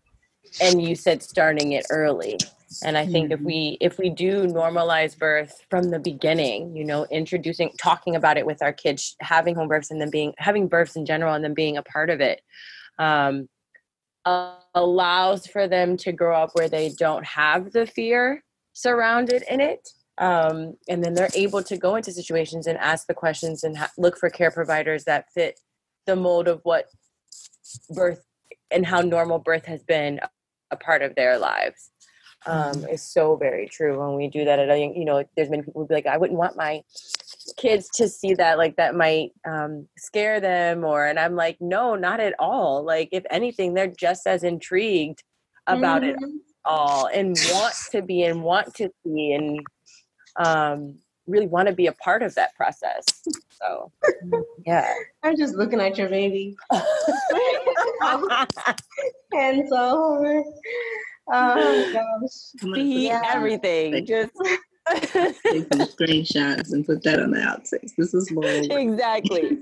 [0.62, 2.38] and you said starting it early
[2.84, 3.34] and i think mm-hmm.
[3.34, 8.38] if we if we do normalize birth from the beginning you know introducing talking about
[8.38, 11.44] it with our kids having home births and then being having births in general and
[11.44, 12.42] then being a part of it
[12.98, 13.48] um,
[14.26, 18.44] uh, allows for them to grow up where they don't have the fear
[18.74, 23.14] surrounded in it um, and then they're able to go into situations and ask the
[23.14, 25.60] questions and ha- look for care providers that fit
[26.06, 26.86] the mold of what
[27.90, 28.24] birth
[28.72, 30.20] and how normal birth has been
[30.72, 31.92] a part of their lives
[32.46, 34.00] um, is so very true.
[34.00, 36.18] When we do that at a, you know, there's many people who be like, I
[36.18, 36.84] wouldn't want my
[37.58, 41.96] kids to see that, like that might um, scare them, or, and I'm like, no,
[41.96, 42.84] not at all.
[42.84, 45.24] Like, if anything, they're just as intrigued
[45.68, 46.24] about mm-hmm.
[46.24, 46.32] it
[46.64, 49.60] all and want to be and want to see and
[50.38, 50.98] um,
[51.28, 53.04] really want to be a part of that process.
[53.50, 53.92] So,
[54.66, 54.94] yeah.
[55.24, 56.56] I'm just looking at your baby.
[59.34, 60.44] and so
[61.32, 62.74] Oh gosh.
[62.74, 63.22] See yeah.
[63.26, 64.06] everything.
[64.06, 64.32] Just
[64.88, 67.92] Take some screenshots and put that on the outtakes.
[67.98, 68.72] This is Laurel.
[68.72, 69.58] Exactly.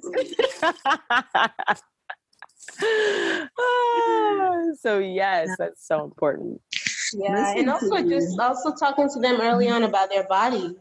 [4.79, 6.61] so yes, that's so important.
[7.13, 10.75] Yeah, and also just also talking to them early on about their body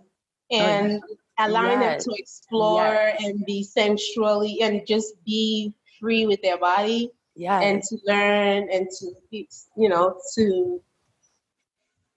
[0.52, 1.02] oh, and
[1.38, 2.04] allowing yes.
[2.04, 3.24] them to explore yes.
[3.24, 7.10] and be sensually and just be free with their body.
[7.34, 7.60] Yeah.
[7.60, 9.12] And to learn and to
[9.76, 10.82] you know to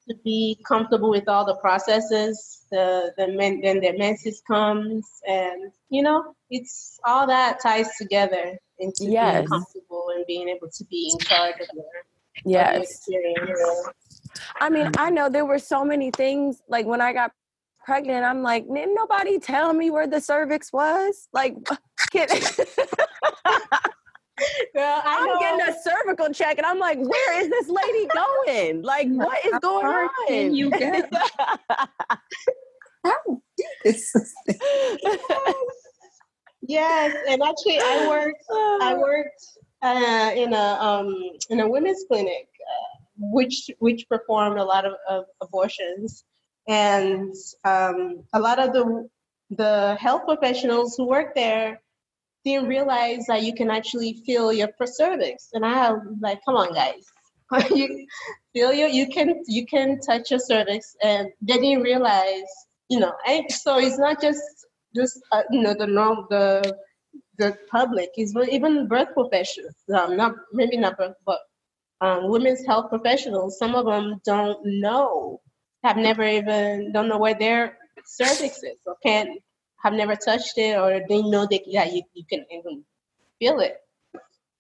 [0.08, 2.66] to be comfortable with all the processes.
[2.72, 8.58] The the men then their menses comes and you know it's all that ties together
[8.80, 9.38] into yes.
[9.38, 11.86] being comfortable and being able to be in charge of their
[12.45, 12.84] yes.
[12.84, 13.62] experience.
[14.60, 17.32] I mean, I know there were so many things like when I got
[17.86, 21.30] pregnant, I'm like, didn't nobody tell me where the cervix was?
[21.32, 21.56] Like,
[24.38, 24.68] kid.
[24.76, 28.82] Girl, I'm getting a cervical check, and I'm like, where is this lady going?
[28.82, 30.10] Like, what is going on?
[30.28, 31.12] Can you get?
[36.62, 38.46] yes, and actually, I worked.
[38.82, 39.46] I worked
[39.82, 41.16] uh, in a um,
[41.50, 46.26] in a women's clinic, uh, which which performed a lot of, of abortions,
[46.68, 47.34] and
[47.64, 49.08] um, a lot of the
[49.52, 51.80] the health professionals who work there
[52.46, 55.50] didn't realize that you can actually feel your cervix.
[55.54, 57.04] And I was like, come on, guys,
[57.76, 58.08] you
[58.54, 62.50] feel your you can you can touch your cervix, and they didn't realize,
[62.89, 63.14] you know.
[63.28, 64.41] And so it's not just
[64.96, 66.78] just uh, you know the norm the
[67.38, 71.39] the public is even birth professionals, um, not maybe not birth, but
[72.02, 73.58] um, women's health professionals.
[73.58, 75.41] Some of them don't know,
[75.84, 79.30] have never even don't know where their cervix is, or can't
[79.86, 82.84] have never touched it, or they know that yeah you, you can even
[83.38, 83.78] feel it.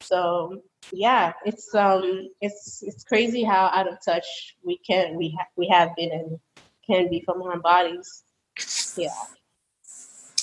[0.01, 0.61] So
[0.91, 5.67] yeah, it's um it's it's crazy how out of touch we can we ha- we
[5.67, 6.39] have been and
[6.85, 8.23] can be from our bodies.
[8.95, 9.09] Yeah.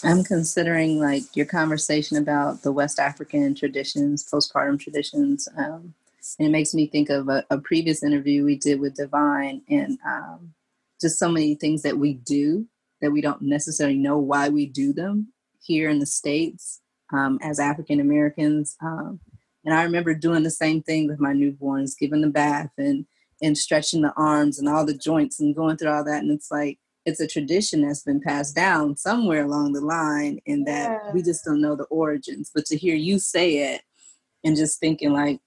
[0.04, 5.94] I'm considering like your conversation about the West African traditions, postpartum traditions, um,
[6.40, 9.98] and it makes me think of a, a, previous interview we did with Divine, and
[10.04, 10.54] um,
[11.00, 12.66] just so many things that we do
[13.02, 16.80] that we don't necessarily know why we do them here in the states
[17.12, 18.76] um, as African Americans.
[18.80, 19.20] Um,
[19.64, 23.04] and I remember doing the same thing with my newborns, giving the bath and
[23.42, 26.22] and stretching the arms and all the joints and going through all that.
[26.22, 30.66] And it's like it's a tradition that's been passed down somewhere along the line and
[30.66, 31.12] that yeah.
[31.12, 33.82] we just don't know the origins but to hear you say it
[34.44, 35.40] and just thinking like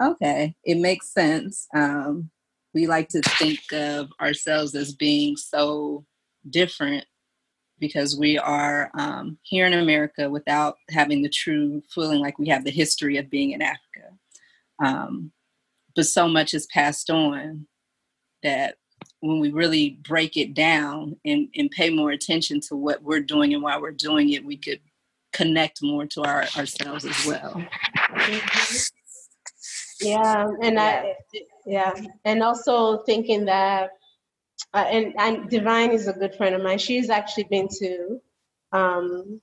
[0.00, 2.30] okay it makes sense um,
[2.74, 6.04] we like to think of ourselves as being so
[6.50, 7.04] different
[7.78, 12.64] because we are um, here in america without having the true feeling like we have
[12.64, 14.08] the history of being in africa
[14.82, 15.32] um,
[15.94, 17.66] but so much is passed on
[18.42, 18.76] that
[19.20, 23.54] when we really break it down and, and pay more attention to what we're doing
[23.54, 24.80] and why we're doing it, we could
[25.32, 27.64] connect more to our, ourselves as well.
[30.00, 31.14] Yeah, and I
[31.64, 33.92] yeah, and also thinking that
[34.74, 36.78] uh, and and Divine is a good friend of mine.
[36.78, 38.20] She's actually been to
[38.72, 39.40] um,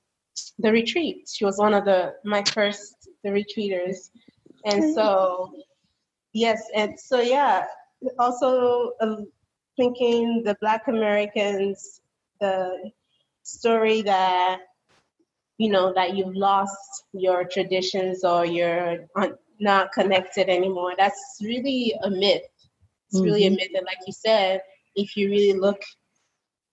[0.57, 1.29] the retreat.
[1.31, 4.09] She was one of the my first the retreaters,
[4.65, 5.51] and so
[6.33, 7.65] yes, and so yeah.
[8.17, 9.27] Also, um,
[9.77, 12.01] thinking the Black Americans,
[12.39, 12.91] the
[13.43, 14.61] story that
[15.57, 19.05] you know that you've lost your traditions or you're
[19.59, 20.93] not connected anymore.
[20.97, 22.41] That's really a myth.
[23.07, 23.23] It's mm-hmm.
[23.25, 23.57] really a mm-hmm.
[23.57, 24.61] myth, and like you said,
[24.95, 25.81] if you really look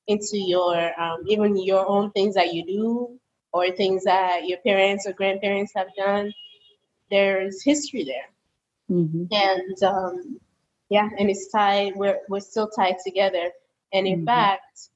[0.07, 3.19] into your um, even your own things that you do
[3.53, 6.33] or things that your parents or grandparents have done,
[7.11, 8.29] there's history there.
[8.91, 9.25] Mm-hmm.
[9.33, 10.41] And um,
[10.89, 11.95] yeah, and it's tied.
[11.97, 13.51] We're we're still tied together.
[13.93, 14.27] And in mm-hmm.
[14.27, 14.91] fact,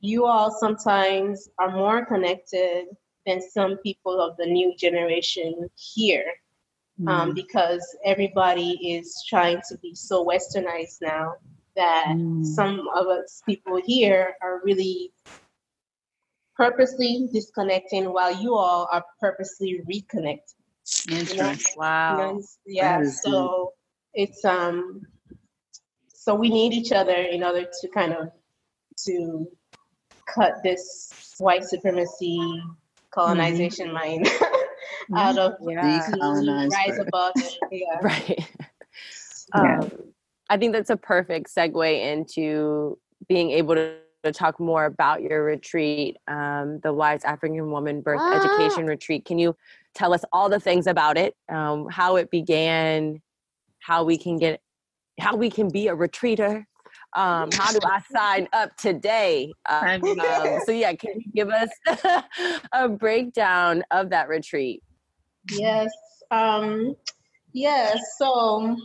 [0.00, 2.86] you all sometimes are more connected
[3.26, 6.32] than some people of the new generation here,
[7.00, 7.08] um, mm-hmm.
[7.08, 11.34] um, because everybody is trying to be so westernized now
[11.76, 12.44] that mm.
[12.44, 15.12] some of us people here are really
[16.56, 20.54] purposely disconnecting while you all are purposely reconnecting.
[21.08, 21.36] Interesting.
[21.36, 21.56] You know?
[21.76, 22.18] Wow.
[22.18, 22.42] You know?
[22.66, 23.04] Yeah.
[23.04, 23.72] So
[24.12, 25.02] it's um
[26.08, 28.30] so we need each other in order to kind of
[29.06, 29.46] to
[30.26, 32.40] cut this white supremacy
[33.10, 33.94] colonization mm-hmm.
[33.94, 34.28] mind
[35.16, 35.76] out of yeah.
[35.76, 37.58] rise above it.
[37.70, 37.98] Yeah.
[38.02, 38.48] Right.
[39.52, 39.90] Um,
[40.50, 45.44] I think that's a perfect segue into being able to, to talk more about your
[45.44, 48.40] retreat, um, the Wise African Woman Birth ah.
[48.40, 49.24] Education Retreat.
[49.24, 49.56] Can you
[49.94, 53.22] tell us all the things about it, um, how it began,
[53.80, 54.60] how we can get
[55.20, 56.66] how we can be a retreater
[57.16, 59.52] Um, how do I sign up today?
[59.70, 60.00] Um,
[60.64, 61.70] so yeah, can you give us
[62.72, 64.82] a breakdown of that retreat?
[65.50, 65.90] Yes.
[66.30, 66.96] Um,
[67.52, 68.00] yes.
[68.18, 68.76] So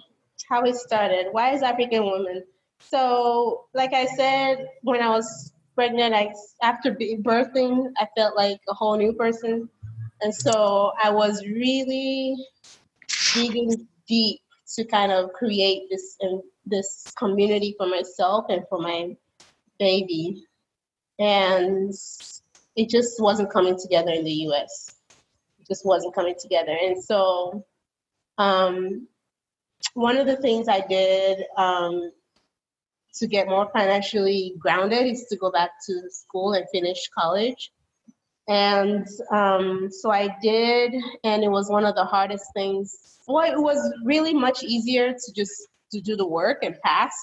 [0.49, 1.27] how it started.
[1.31, 2.43] Wise African Woman?
[2.79, 6.33] So, like I said, when I was pregnant, I
[6.63, 9.69] after birthing, I felt like a whole new person,
[10.21, 12.35] and so I was really
[13.33, 14.41] digging deep
[14.75, 19.15] to kind of create this um, this community for myself and for my
[19.77, 20.45] baby,
[21.19, 21.93] and
[22.75, 24.95] it just wasn't coming together in the U.S.
[25.59, 27.65] It just wasn't coming together, and so
[28.37, 29.07] um,
[29.93, 32.11] one of the things I did um,
[33.15, 37.71] to get more financially grounded is to go back to school and finish college.
[38.47, 42.97] And um, so I did, and it was one of the hardest things.
[43.27, 47.13] Well, it was really much easier to just to do the work and pass,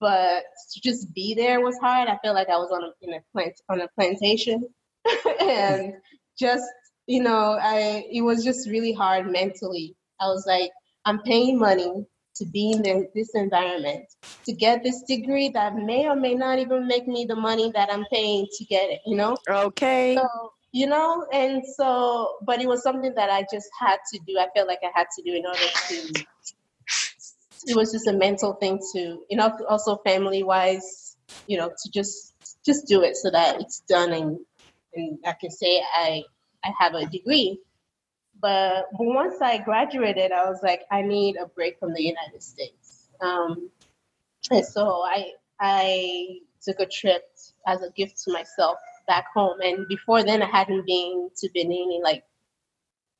[0.00, 0.42] but
[0.72, 2.08] to just be there was hard.
[2.08, 4.68] I felt like I was on a, in a plant on a plantation,
[5.40, 5.94] and
[6.36, 6.64] just
[7.06, 9.94] you know, I it was just really hard mentally.
[10.20, 10.72] I was like,
[11.06, 12.04] I'm paying money
[12.34, 14.04] to be in the, this environment,
[14.44, 17.88] to get this degree that may or may not even make me the money that
[17.90, 19.36] I'm paying to get it, you know?
[19.48, 20.16] Okay.
[20.16, 24.36] So, you know, and so, but it was something that I just had to do.
[24.38, 26.24] I felt like I had to do in order to,
[27.68, 31.90] it was just a mental thing to, you know, also family wise, you know, to
[31.90, 32.34] just,
[32.64, 34.38] just do it so that it's done and,
[34.94, 36.24] and I can say I,
[36.64, 37.60] I have a degree.
[38.40, 43.08] But once I graduated, I was like, I need a break from the United States.
[43.20, 43.70] Um,
[44.50, 47.22] and so I I took a trip
[47.66, 49.60] as a gift to myself back home.
[49.60, 52.24] And before then, I hadn't been to Benin in like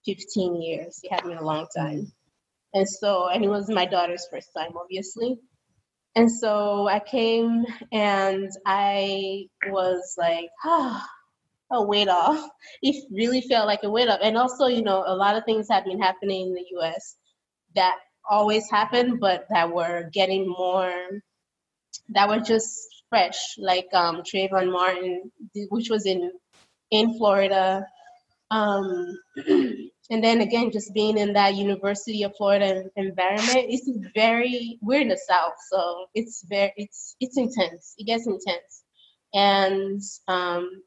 [0.05, 1.01] 15 years.
[1.03, 2.13] It had been a long time.
[2.75, 5.39] And so, and it was my daughter's first time, obviously.
[6.15, 11.07] And so I came and I was like, ah,
[11.71, 12.49] a weight off.
[12.83, 14.21] It really felt like a weight off.
[14.23, 17.17] And also, you know, a lot of things have been happening in the US
[17.75, 17.97] that
[18.29, 20.93] always happened, but that were getting more,
[22.11, 25.31] that were just fresh, like um, Trayvon Martin,
[25.71, 26.33] which was in
[26.91, 27.87] in Florida.
[28.51, 34.79] Um, and then again, just being in that University of Florida environment, it's very.
[34.83, 36.73] We're in the South, so it's very.
[36.77, 37.95] It's it's intense.
[37.99, 38.85] It gets intense,
[39.35, 40.83] and um,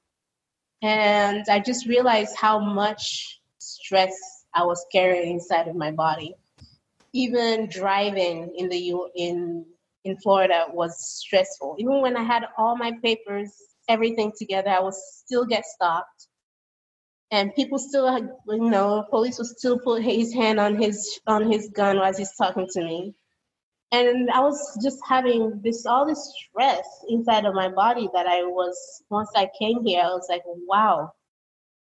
[0.82, 4.16] and I just realized how much stress
[4.54, 6.36] I was carrying inside of my body.
[7.14, 9.66] Even driving in the U in
[10.06, 11.76] in Florida was stressful.
[11.80, 13.52] Even when I had all my papers,
[13.90, 16.28] everything together, I would still get stopped.
[17.32, 18.18] And people still,
[18.48, 22.36] you know, police would still put his hand on his on his gun while he's
[22.36, 23.14] talking to me
[23.92, 28.44] and I was just having this all this stress inside of my body that I
[28.44, 31.12] was once I came here, I was like, wow,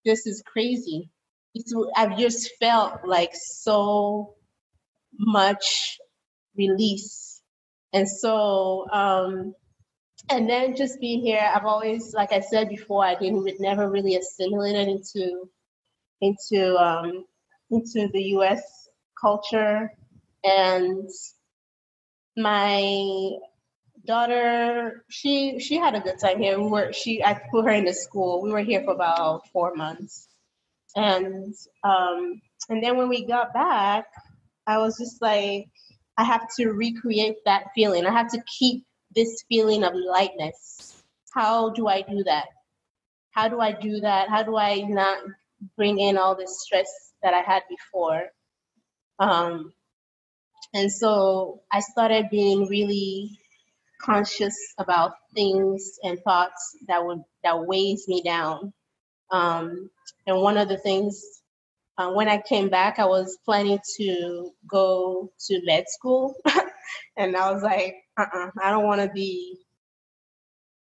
[0.05, 1.11] this is crazy.
[1.55, 4.35] It's, I've just felt like so
[5.19, 5.99] much
[6.57, 7.43] release,
[7.93, 9.55] and so um,
[10.31, 14.17] and then just being here, I've always, like I said before, I didn't never really
[14.17, 15.49] assimilated into
[16.21, 17.25] into um,
[17.71, 18.89] into the U.S.
[19.21, 19.91] culture
[20.45, 21.09] and
[22.39, 23.33] my
[24.07, 26.59] daughter she she had a good time here.
[26.59, 28.43] We were she i put her into school.
[28.43, 30.29] We were here for about four months.
[30.97, 34.07] And um and then when we got back
[34.67, 35.67] i was just like
[36.17, 38.07] i have to recreate that feeling.
[38.07, 38.85] I have to keep
[39.15, 41.03] this feeling of lightness.
[41.35, 42.47] How do i do that?
[43.33, 44.29] How do i do that?
[44.31, 45.19] How do i not
[45.77, 48.29] bring in all this stress that i had before?
[49.19, 49.73] Um
[50.75, 53.39] and so I started being really
[54.01, 58.73] conscious about things and thoughts that would that weighs me down.
[59.31, 59.91] Um,
[60.27, 61.23] and one of the things
[61.99, 66.37] uh, when I came back, I was planning to go to med school,
[67.17, 69.59] and I was like, uh-uh, I don't want to be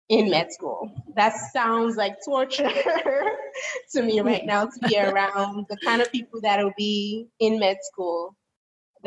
[0.10, 0.92] in med school.
[1.16, 2.70] That sounds like torture
[3.94, 7.58] to me right now to be around the kind of people that will be in
[7.60, 8.37] med school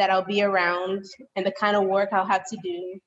[0.01, 1.05] that I'll be around
[1.36, 2.98] and the kind of work I'll have to do,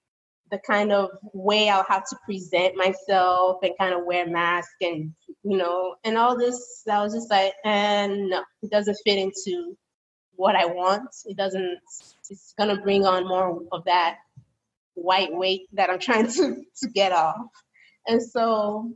[0.52, 5.12] the kind of way I'll have to present myself and kind of wear mask and
[5.44, 6.84] you know, and all this.
[6.90, 9.76] I was just like, and no, it doesn't fit into
[10.36, 11.10] what I want.
[11.26, 11.80] It doesn't.
[12.30, 14.18] It's gonna bring on more of that
[14.94, 17.48] white weight that I'm trying to to get off.
[18.06, 18.94] And so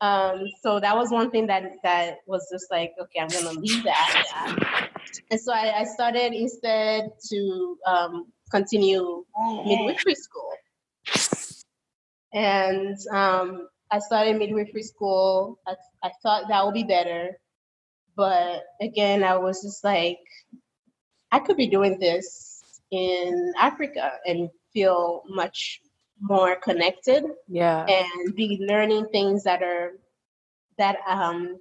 [0.00, 3.84] um, so that was one thing that that was just like, okay, I'm gonna leave
[3.84, 4.88] that.
[5.30, 9.24] And so I, I started instead to um, continue
[9.64, 10.50] midwifery school.
[12.32, 15.58] and um, I started midwifery school.
[15.66, 17.38] I, I thought that would be better.
[18.16, 20.18] But again, I was just like,
[21.32, 25.80] I could be doing this in Africa and feel much
[26.20, 27.24] more connected.
[27.48, 27.86] Yeah.
[27.86, 29.92] And be learning things that are
[30.78, 31.58] that um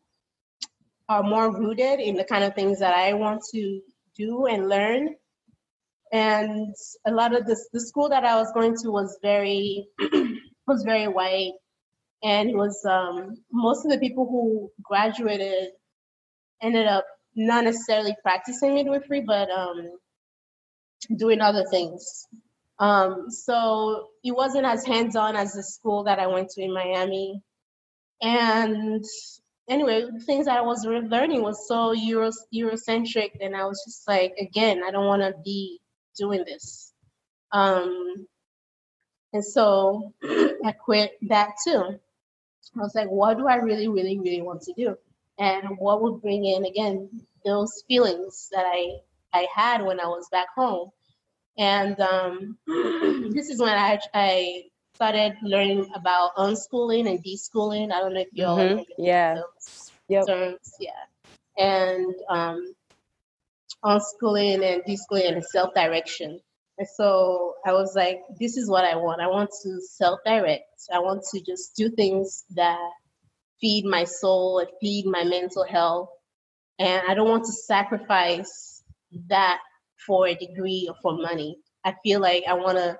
[1.09, 3.81] are more rooted in the kind of things that I want to
[4.15, 5.15] do and learn.
[6.11, 6.73] And
[7.05, 9.87] a lot of this the school that I was going to was very
[10.67, 11.53] was very white
[12.23, 15.71] and it was um, most of the people who graduated
[16.61, 19.89] ended up not necessarily practicing midwifery, but um,
[21.17, 22.27] doing other things.
[22.79, 27.41] Um, so it wasn't as hands-on as the school that I went to in Miami.
[28.21, 29.03] And
[29.69, 34.07] anyway, the things that I was learning was so Euro Eurocentric, and I was just
[34.07, 35.79] like, again, I don't want to be
[36.17, 36.93] doing this.
[37.51, 38.27] Um,
[39.33, 41.99] and so I quit that too.
[42.75, 44.95] I was like, what do I really, really, really want to do?
[45.39, 47.09] And what would bring in again
[47.45, 48.97] those feelings that I
[49.33, 50.91] I had when I was back home.
[51.57, 52.57] And um,
[53.33, 54.63] this is when I I
[54.95, 57.91] started learning about unschooling and deschooling.
[57.91, 58.81] I don't know if you all mm-hmm.
[58.97, 59.41] yeah
[60.07, 60.27] yep.
[60.27, 60.91] terms, yeah,
[61.57, 62.73] and um,
[63.83, 66.39] unschooling and deschooling and self direction.
[66.77, 69.21] And so I was like, this is what I want.
[69.21, 70.65] I want to self direct.
[70.93, 72.89] I want to just do things that
[73.61, 76.09] feed my soul and feed my mental health.
[76.79, 78.83] And I don't want to sacrifice
[79.29, 79.59] that
[80.05, 81.57] for a degree or for money.
[81.85, 82.97] I feel like I want to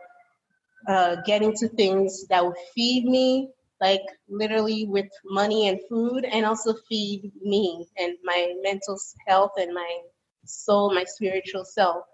[0.88, 3.49] uh, get into things that will feed me,
[3.81, 9.73] like literally with money and food, and also feed me and my mental health and
[9.73, 9.99] my
[10.45, 12.05] soul, my spiritual self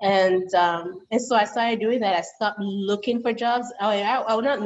[0.00, 2.16] and um, and so I started doing that.
[2.16, 3.72] I stopped looking for jobs.
[3.80, 4.60] I, I, I was not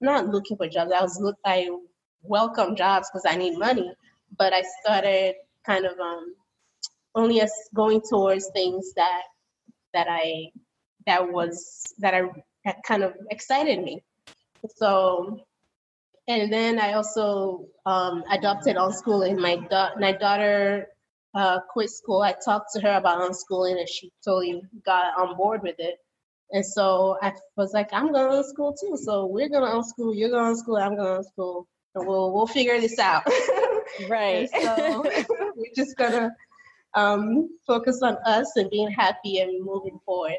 [0.00, 0.92] not looking for jobs.
[0.92, 1.68] I was look I
[2.22, 3.92] welcome jobs because I need money,
[4.38, 5.34] but I started
[5.66, 6.34] kind of um,
[7.14, 9.22] only as going towards things that
[9.94, 10.50] that I
[11.06, 12.22] that was that I
[12.64, 14.02] that kind of excited me.
[14.76, 15.40] So
[16.28, 19.38] and then I also um, adopted unschooling.
[19.38, 20.88] My da- my daughter
[21.34, 25.62] uh, quit school, I talked to her about unschooling and she totally got on board
[25.62, 25.98] with it.
[26.52, 28.96] And so I was like, I'm going to school too.
[28.96, 32.32] So we're going to unschool, you're going to school, I'm going to school, and we'll
[32.32, 33.24] we'll figure this out.
[34.08, 34.48] right.
[34.50, 35.04] so
[35.56, 36.34] we're just gonna
[36.94, 40.38] um, focus on us and being happy and moving forward.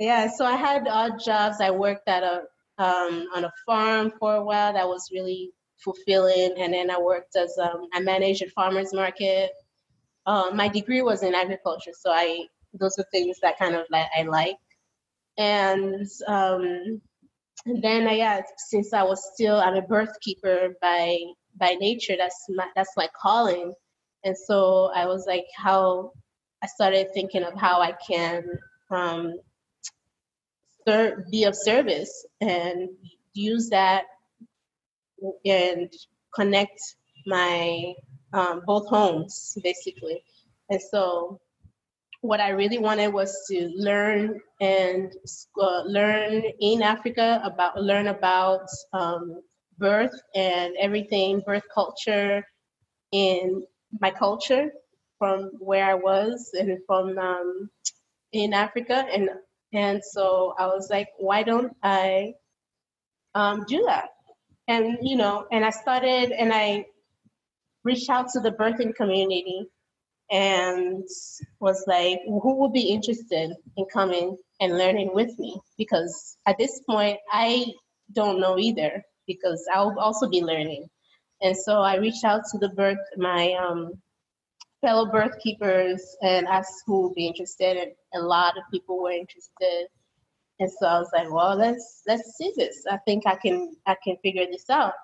[0.00, 0.30] Yeah.
[0.30, 1.58] So I had odd jobs.
[1.60, 2.42] I worked at a
[2.78, 4.72] um, on a farm for a while.
[4.74, 5.52] That was really
[5.84, 6.54] fulfilling.
[6.58, 9.52] And then I worked as um, I managed a farmers market
[10.26, 14.06] uh, my degree was in agriculture, so I those are things that kind of like
[14.16, 14.56] I like.
[15.38, 17.00] And um,
[17.66, 21.18] then I yeah, since I was still I'm a birth keeper by
[21.56, 22.16] by nature.
[22.18, 23.74] That's my that's my calling.
[24.24, 26.12] And so I was like, how
[26.62, 28.44] I started thinking of how I can
[28.90, 29.34] um,
[31.30, 32.88] be of service and
[33.34, 34.04] use that
[35.44, 35.92] and
[36.34, 36.80] connect
[37.26, 37.94] my
[38.32, 40.22] um, both homes basically.
[40.68, 41.40] And so
[42.20, 45.12] what I really wanted was to learn and
[45.60, 49.40] uh, learn in Africa about learn about um,
[49.78, 52.44] birth and everything birth culture
[53.12, 53.64] in
[54.00, 54.70] my culture
[55.18, 57.70] from where I was and from um,
[58.32, 59.30] in Africa and
[59.72, 62.34] and so I was like, why don't I
[63.34, 64.10] um, do that?
[64.68, 66.86] And you know, and I started and I
[67.84, 69.66] reached out to the birthing community
[70.30, 71.04] and
[71.58, 75.60] was like, who would be interested in coming and learning with me?
[75.76, 77.66] Because at this point, I
[78.12, 80.88] don't know either because I'll also be learning.
[81.42, 83.92] And so I reached out to the birth, my um,
[84.80, 89.10] fellow birth keepers and asked who would be interested and a lot of people were
[89.10, 89.86] interested.
[90.58, 92.84] And so I was like, well, let's, let's see this.
[92.90, 94.94] I think I can, I can figure this out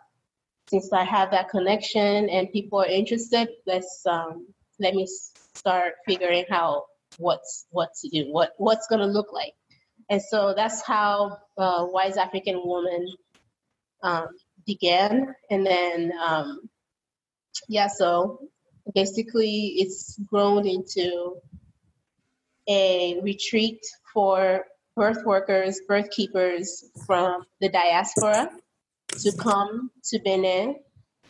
[0.69, 4.47] since I have that connection and people are interested, let's um,
[4.79, 5.07] let me
[5.55, 6.85] start figuring out
[7.19, 9.55] what's what to do, what what's gonna look like.
[10.11, 13.09] And so that's how uh, Wise African Woman
[14.03, 14.29] um,
[14.67, 15.35] began.
[15.51, 16.69] And then um,
[17.69, 18.41] yeah, so
[18.95, 21.37] basically it's grown into
[22.69, 23.81] a retreat
[24.13, 24.67] for
[24.97, 28.51] birth workers, birth keepers from the diaspora
[29.09, 30.77] to come to Benin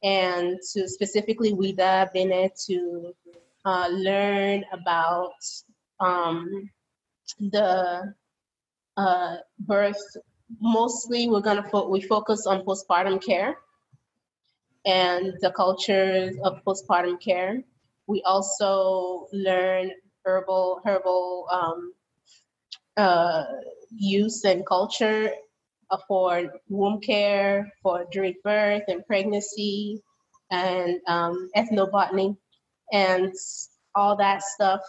[0.02, 3.14] and to specifically Ouidah, Benin, to
[3.64, 5.34] uh, learn about
[6.00, 6.70] um,
[7.40, 8.14] the
[8.96, 10.02] uh, birth.
[10.61, 13.57] Mostly we're gonna fo- we focus on postpartum care
[14.87, 17.62] and the cultures of postpartum care.
[18.07, 19.91] We also learn
[20.24, 21.93] herbal herbal um,
[22.97, 23.45] uh,
[23.91, 25.32] use and culture
[26.09, 30.03] for womb care, for during birth and pregnancy,
[30.51, 32.37] and um, ethnobotany,
[32.93, 33.32] and
[33.95, 34.80] all that stuff.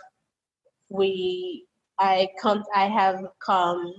[0.89, 1.65] We
[1.99, 3.93] I come I have come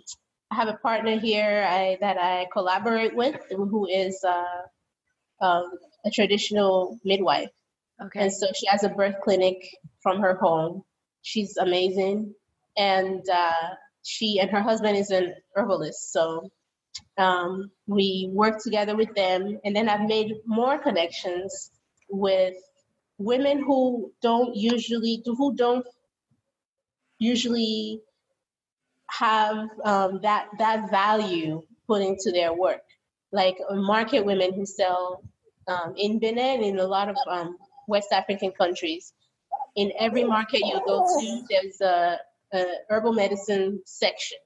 [0.51, 4.62] I have a partner here I, that I collaborate with who is uh,
[5.44, 5.70] um,
[6.09, 7.50] a traditional midwife.
[8.04, 8.20] Okay.
[8.22, 9.56] And so she has a birth clinic
[10.02, 10.82] from her home.
[11.22, 12.34] She's amazing.
[12.76, 13.68] And uh,
[14.04, 16.12] she and her husband is an herbalist.
[16.12, 16.50] So
[17.16, 19.59] um, we work together with them.
[19.64, 21.70] And then I've made more connections
[22.09, 22.54] with
[23.18, 25.86] women who don't usually, who don't
[27.18, 28.00] usually
[29.11, 32.82] have um, that that value put into their work.
[33.32, 35.22] Like market women who sell
[35.68, 37.56] um, in Benin, in a lot of um,
[37.86, 39.12] West African countries.
[39.76, 42.18] In every market you go to, there's a,
[42.52, 44.38] a herbal medicine section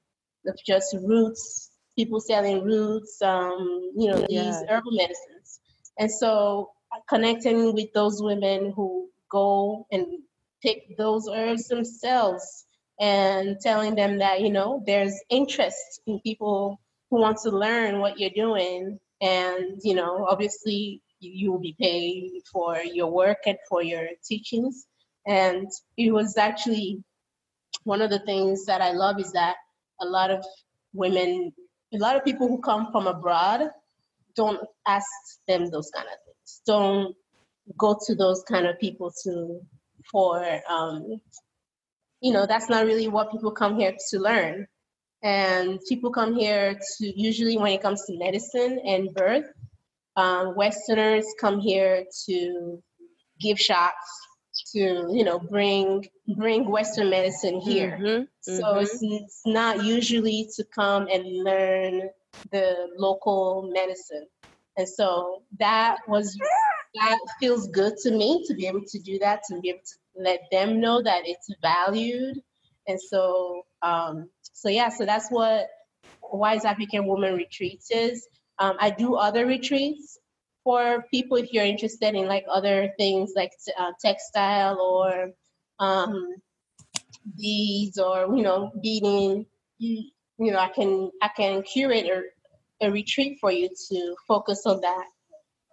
[0.47, 4.63] of just roots, people selling roots, um, you know, these yeah.
[4.69, 5.61] herbal medicines.
[5.99, 6.73] And so
[7.09, 10.07] connecting with those women who go and
[10.63, 12.67] pick those herbs themselves
[13.01, 18.19] and telling them that you know there's interest in people who want to learn what
[18.21, 23.83] you're doing and you know obviously you will be paid for your work and for
[23.83, 24.87] your teachings
[25.27, 27.03] and it was actually
[27.85, 29.57] one of the things that i love is that
[30.01, 30.45] a lot of
[30.93, 31.53] women
[31.95, 33.69] a lot of people who come from abroad
[34.35, 35.07] don't ask
[35.47, 37.15] them those kind of things don't
[37.79, 39.61] go to those kind of people to
[40.11, 41.21] for um,
[42.23, 44.67] you know, that's not really what people come here to learn.
[45.25, 49.47] And people come here to usually when it comes to medicine and birth,
[50.17, 52.83] um, Westerners come here to
[53.41, 54.27] give shots,
[54.73, 56.05] to you know bring
[56.37, 57.99] bring Western medicine here.
[58.01, 58.25] Mm-hmm.
[58.41, 58.81] So mm-hmm.
[58.81, 62.11] It's, it's not usually to come and learn
[62.51, 64.27] the local medicine.
[64.77, 66.39] And so that was
[66.95, 70.23] that feels good to me to be able to do that, to be able to
[70.23, 72.41] let them know that it's valued.
[72.87, 75.69] And so, um, so yeah, so that's what
[76.23, 78.27] Wise African Woman Retreats is.
[78.59, 80.19] Um, I do other retreats
[80.65, 85.31] for people if you're interested in like other things like uh, textile or
[85.79, 86.35] um,
[87.37, 89.47] beads or you know beading.
[89.79, 94.63] You, you know, I can I can curate a, a retreat for you to focus
[94.67, 95.07] on that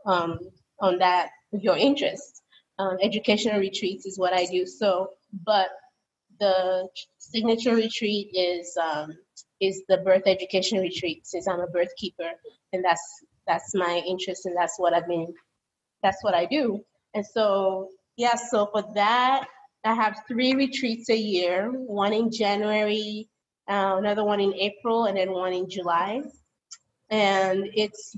[0.06, 0.40] um,
[0.80, 2.42] on that your interest
[2.80, 4.66] um, educational retreats is what I do.
[4.66, 5.12] So,
[5.46, 5.70] but
[6.40, 9.14] the signature retreat is um,
[9.60, 12.32] is the birth education retreat since I'm a birth keeper,
[12.74, 13.02] and that's
[13.48, 15.34] that's my interest, and that's what I've been,
[16.04, 16.84] that's what I do.
[17.16, 19.48] And so, yeah, so for that,
[19.84, 21.72] I have three retreats a year.
[21.72, 23.28] One in January,
[23.68, 26.22] uh, another one in April, and then one in July.
[27.10, 28.16] And it's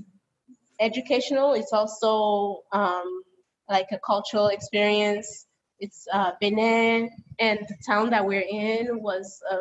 [0.80, 1.54] educational.
[1.54, 3.22] It's also um,
[3.70, 5.46] like a cultural experience.
[5.80, 9.56] It's uh, Benin, and the town that we're in was a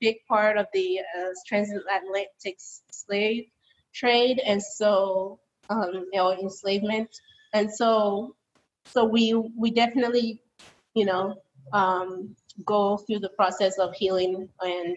[0.00, 2.56] big part of the uh, transatlantic
[2.90, 3.46] slave
[3.92, 5.40] trade, and so
[5.70, 7.10] um, you know, enslavement,
[7.52, 8.34] and so
[8.86, 10.42] so we we definitely
[10.94, 11.36] you know
[11.72, 12.34] um,
[12.64, 14.96] go through the process of healing and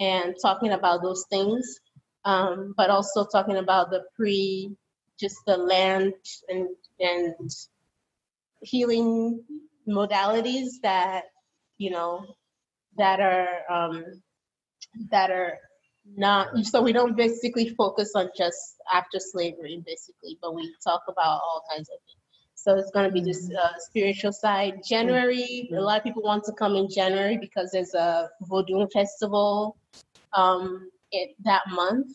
[0.00, 1.80] and talking about those things,
[2.24, 4.70] um, but also talking about the pre
[5.18, 6.14] just the land
[6.48, 6.68] and
[7.00, 7.50] and
[8.62, 9.42] healing
[9.88, 11.24] modalities that
[11.78, 12.36] you know
[12.96, 14.04] that are um,
[15.10, 15.58] that are
[16.16, 21.40] not so we don't basically focus on just after slavery basically but we talk about
[21.42, 22.20] all kinds of things.
[22.56, 24.80] So it's going to be this uh, spiritual side.
[24.86, 29.76] January a lot of people want to come in january because there's a vodun festival
[30.32, 32.12] um, it, that month.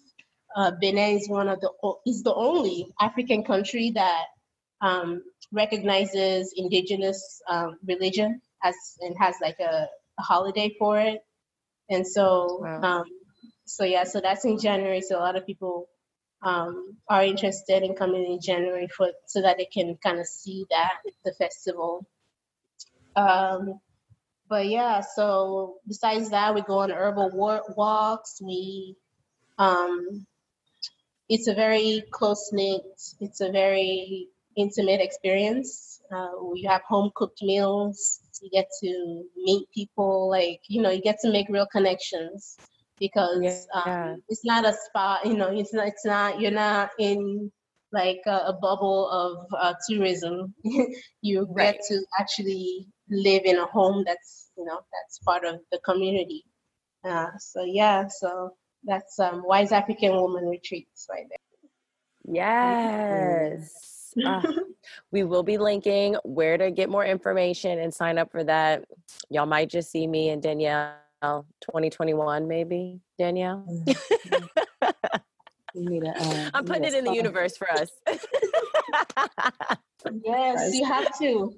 [0.56, 1.72] Uh, benin is one of the
[2.08, 4.26] is the only african country that
[4.82, 9.88] um, recognizes indigenous um, religion as and has like a,
[10.20, 11.22] a, holiday for it.
[11.90, 12.82] And so, wow.
[12.82, 13.06] um,
[13.66, 15.02] so yeah, so that's in January.
[15.02, 15.90] So a lot of people
[16.42, 20.66] um, are interested in coming in January for so that they can kind of see
[20.70, 20.94] that
[21.26, 22.06] the festival.
[23.16, 23.80] Um,
[24.48, 27.32] but yeah, so besides that, we go on herbal
[27.76, 28.40] walks.
[28.42, 28.96] We
[29.58, 30.26] um,
[31.28, 32.82] it's a very close knit.
[33.20, 35.89] It's a very intimate experience.
[36.12, 38.22] Uh, you have home cooked meals.
[38.42, 42.58] You get to meet people, like, you know, you get to make real connections.
[43.00, 44.10] because yeah.
[44.12, 45.88] um, it's not a spa You know, it's not.
[45.88, 46.40] It's not.
[46.40, 47.52] You're not in
[47.92, 50.54] like a, a bubble of uh, tourism.
[51.22, 51.74] you right.
[51.74, 56.44] get to actually live in a home that's you know that's part of the community.
[57.04, 58.52] Uh, so yeah, so
[58.84, 61.38] that's um, Wise African Woman Retreats right there.
[62.36, 63.99] Yes.
[64.26, 64.42] Uh,
[65.12, 68.86] we will be linking where to get more information and sign up for that.
[69.30, 73.66] Y'all might just see me and Danielle 2021, maybe, Danielle.
[75.76, 77.90] need a, uh, I'm putting it in the universe for us.
[80.24, 81.56] yes, you have to.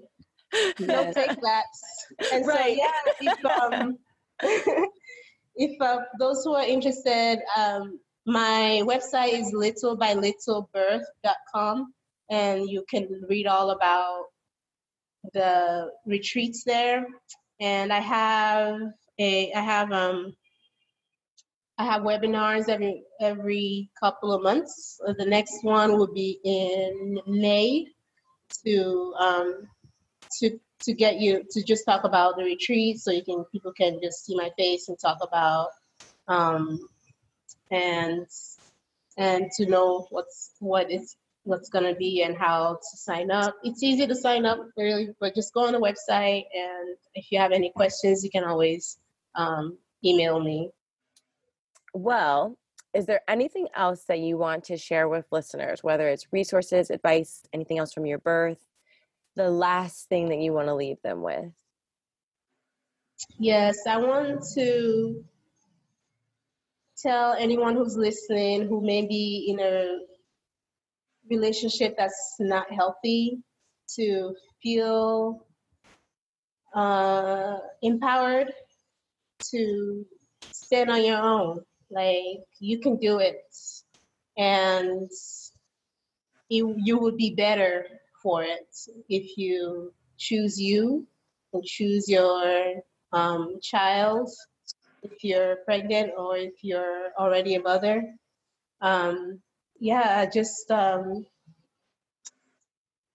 [0.54, 0.80] Yes.
[0.80, 2.06] No fake bats.
[2.34, 2.78] And right.
[2.78, 2.84] so,
[3.22, 3.97] yeah, if, um,
[5.56, 11.93] if uh, those who are interested, um, my website is littlebylittlebirth.com,
[12.32, 14.24] and you can read all about
[15.34, 17.06] the retreats there.
[17.60, 18.80] And I have
[19.20, 20.34] a I have um
[21.78, 25.00] I have webinars every every couple of months.
[25.18, 27.86] The next one will be in May
[28.66, 29.68] to um,
[30.40, 34.00] to to get you to just talk about the retreat, so you can people can
[34.02, 35.70] just see my face and talk about
[36.28, 36.80] um,
[37.72, 38.28] and
[39.18, 43.56] and to know what's what is what's going to be and how to sign up.
[43.64, 47.39] It's easy to sign up, really, but just go on the website and if you
[47.39, 48.98] have any questions, you can always
[49.36, 50.70] um, email me.
[51.94, 52.58] Well,
[52.94, 57.44] is there anything else that you want to share with listeners, whether it's resources, advice,
[57.54, 58.60] anything else from your birth?
[59.36, 61.52] The last thing that you want to leave them with?
[63.39, 65.24] Yes, I want to
[66.98, 70.00] tell anyone who's listening who may be in a
[71.32, 73.40] relationship that's not healthy
[73.96, 75.46] to feel
[76.76, 78.52] uh, empowered
[79.52, 80.06] to
[80.52, 81.60] stand on your own.
[81.90, 83.44] Like you can do it,
[84.38, 85.10] and
[86.50, 87.86] you you would be better
[88.22, 88.70] for it
[89.10, 91.08] if you choose you
[91.54, 92.76] and choose your
[93.12, 94.30] um, child
[95.04, 98.04] if you're pregnant or if you're already a mother.
[98.82, 99.42] Um,
[99.82, 101.26] yeah, just um,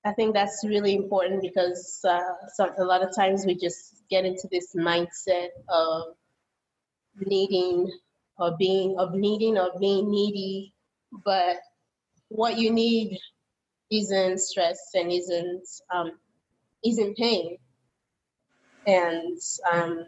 [0.05, 2.21] I think that's really important because uh,
[2.55, 6.17] so, a lot of times we just get into this mindset of
[7.21, 7.89] needing
[8.37, 10.75] or being of needing or being needy,
[11.25, 11.59] but
[12.31, 13.17] what you need
[13.93, 15.63] isn't stress and isn't
[15.95, 16.19] um,
[16.85, 17.59] isn't pain,
[18.89, 19.39] and
[19.73, 20.05] um,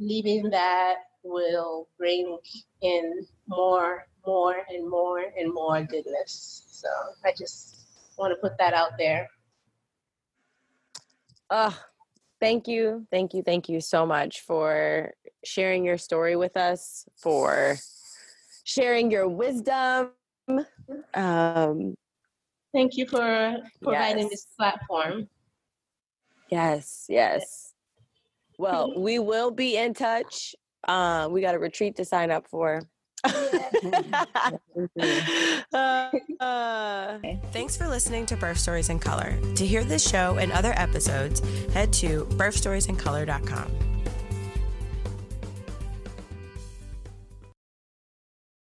[0.00, 2.38] leaving that will bring
[2.82, 6.64] in more, more, and more, and more goodness.
[6.68, 6.88] So
[7.24, 7.86] I just
[8.18, 9.28] want to put that out there.
[11.50, 11.78] Oh,
[12.40, 15.12] thank you, thank you, thank you so much for
[15.44, 17.76] sharing your story with us, for
[18.64, 20.10] sharing your wisdom.
[21.14, 21.94] Um,
[22.74, 24.30] thank you for providing yes.
[24.30, 25.28] this platform.
[26.50, 27.72] Yes, yes.
[28.58, 30.54] Well, we will be in touch.
[30.86, 32.82] Uh, we got a retreat to sign up for.
[35.72, 36.10] Uh,
[36.40, 37.18] uh.
[37.52, 39.38] Thanks for listening to Birth Stories in Color.
[39.56, 41.40] To hear this show and other episodes,
[41.72, 43.87] head to birthstoriesincolor.com.